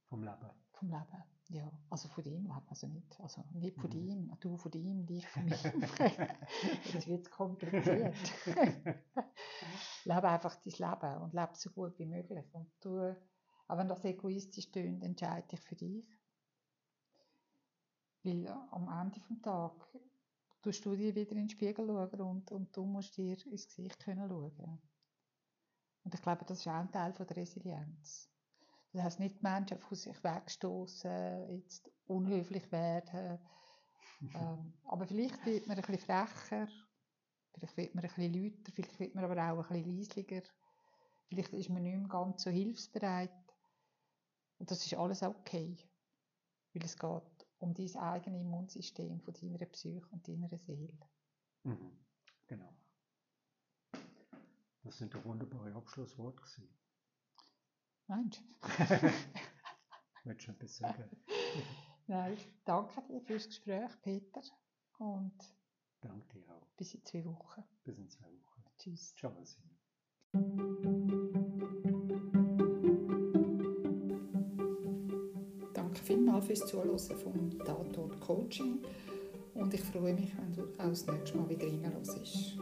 Vom 0.09 0.23
Leben. 0.23 0.51
Vom 0.73 0.89
Leben, 0.89 1.23
ja. 1.49 1.71
Also 1.89 2.09
von 2.09 2.23
deinem 2.23 2.43
Leben, 2.43 2.67
also 2.67 2.87
nicht, 2.87 3.19
also 3.21 3.43
nicht 3.53 3.77
von 3.79 3.89
Mhm. 3.91 4.07
deinem, 4.07 4.39
du 4.39 4.57
von 4.57 4.71
deinem, 4.71 5.07
ich 5.09 5.27
von 5.27 5.45
meinem. 5.49 6.27
das 6.93 7.07
wird 7.07 7.25
zu 7.25 7.31
kompliziert. 7.31 8.15
lebe 10.05 10.27
einfach 10.27 10.55
dein 10.55 10.73
Leben 10.91 11.21
und 11.21 11.33
lebe 11.33 11.55
so 11.55 11.69
gut 11.71 11.97
wie 11.99 12.05
möglich. 12.05 12.45
Und 12.53 12.71
du, 12.81 13.15
auch 13.71 13.77
wenn 13.77 13.87
das 13.87 14.03
egoistisch 14.03 14.69
tönt, 14.69 15.01
entscheide 15.01 15.47
dich 15.47 15.61
für 15.61 15.77
dich. 15.77 16.05
Weil 18.23 18.45
am 18.49 18.89
Ende 18.89 19.17
des 19.21 19.41
Tages 19.41 19.97
tust 20.61 20.85
du 20.85 20.93
dir 20.93 21.15
wieder 21.15 21.31
in 21.31 21.37
den 21.37 21.49
Spiegel 21.49 21.87
schauen 21.87 22.21
und, 22.21 22.51
und 22.51 22.75
du 22.75 22.83
musst 22.83 23.15
dir 23.15 23.37
ins 23.47 23.69
Gesicht 23.69 23.97
können 24.03 24.27
schauen. 24.27 24.81
Und 26.03 26.13
ich 26.13 26.21
glaube, 26.21 26.43
das 26.43 26.59
ist 26.59 26.67
auch 26.67 26.73
ein 26.73 26.91
Teil 26.91 27.13
von 27.13 27.25
der 27.25 27.37
Resilienz. 27.37 28.29
Das 28.91 29.03
heisst 29.03 29.19
nicht, 29.21 29.41
Menschen 29.41 29.79
von 29.79 29.97
sich 29.97 30.21
wegstoßen, 30.21 31.49
jetzt 31.51 31.89
unhöflich 32.07 32.69
werden. 32.73 33.39
ähm, 34.35 34.73
aber 34.83 35.07
vielleicht 35.07 35.45
wird 35.45 35.67
man 35.67 35.77
ein 35.77 35.81
bisschen 35.81 36.05
frecher, 36.05 36.67
vielleicht 37.53 37.77
wird 37.77 37.95
man 37.95 38.03
ein 38.03 38.13
bisschen 38.13 38.33
lauter, 38.33 38.71
vielleicht 38.73 38.99
wird 38.99 39.15
man 39.15 39.23
aber 39.23 39.53
auch 39.53 39.69
ein 39.69 39.81
bisschen 39.81 39.97
leislicher. 39.97 40.43
Vielleicht 41.31 41.53
ist 41.53 41.69
man 41.69 41.83
nicht 41.83 41.97
mehr 41.97 42.09
ganz 42.09 42.43
so 42.43 42.49
hilfsbereit. 42.49 43.31
Und 44.61 44.69
das 44.69 44.85
ist 44.85 44.93
alles 44.93 45.23
okay. 45.23 45.75
Weil 46.71 46.83
es 46.85 46.95
geht 46.95 47.47
um 47.57 47.73
dein 47.73 47.95
eigenes 47.95 48.41
Immunsystem 48.41 49.19
von 49.19 49.33
deiner 49.33 49.65
Psyche 49.65 50.05
und 50.11 50.27
deiner 50.27 50.55
Seele. 50.55 50.93
Mhm. 51.63 51.97
Genau. 52.45 52.71
Das 54.83 54.99
sind 54.99 55.15
doch 55.15 55.25
wunderbare 55.25 55.73
Abschlussworte 55.73 56.37
gewesen. 56.43 56.69
Meinst 58.05 58.43
du? 58.61 59.09
Du 60.23 60.29
etwas 60.51 60.77
sagen? 60.77 61.09
Nein, 62.05 62.33
ich 62.33 62.47
danke 62.63 63.01
dir 63.07 63.21
fürs 63.21 63.47
Gespräch, 63.47 63.99
Peter. 64.03 64.41
Und 64.99 65.55
Danke 66.01 66.27
dir 66.37 66.47
auch. 66.53 66.67
bis 66.77 66.93
in 66.93 67.03
zwei 67.03 67.25
Wochen. 67.25 67.63
Bis 67.83 67.97
in 67.97 68.07
zwei 68.11 68.27
Wochen. 68.27 68.63
Tschüss. 68.77 69.15
Ciao, 69.15 69.33
Sina. 69.43 69.71
Vielmals 76.31 76.45
fürs 76.45 76.65
Zuhören 76.69 76.97
vom 76.97 77.59
Tatort 77.59 78.19
Coaching. 78.21 78.79
Und 79.53 79.73
ich 79.73 79.81
freue 79.81 80.13
mich, 80.13 80.31
wenn 80.37 80.53
du 80.53 80.63
auch 80.77 80.89
das 80.89 81.05
nächste 81.07 81.37
Mal 81.37 81.49
wieder 81.49 81.67
reinhörst. 81.67 82.57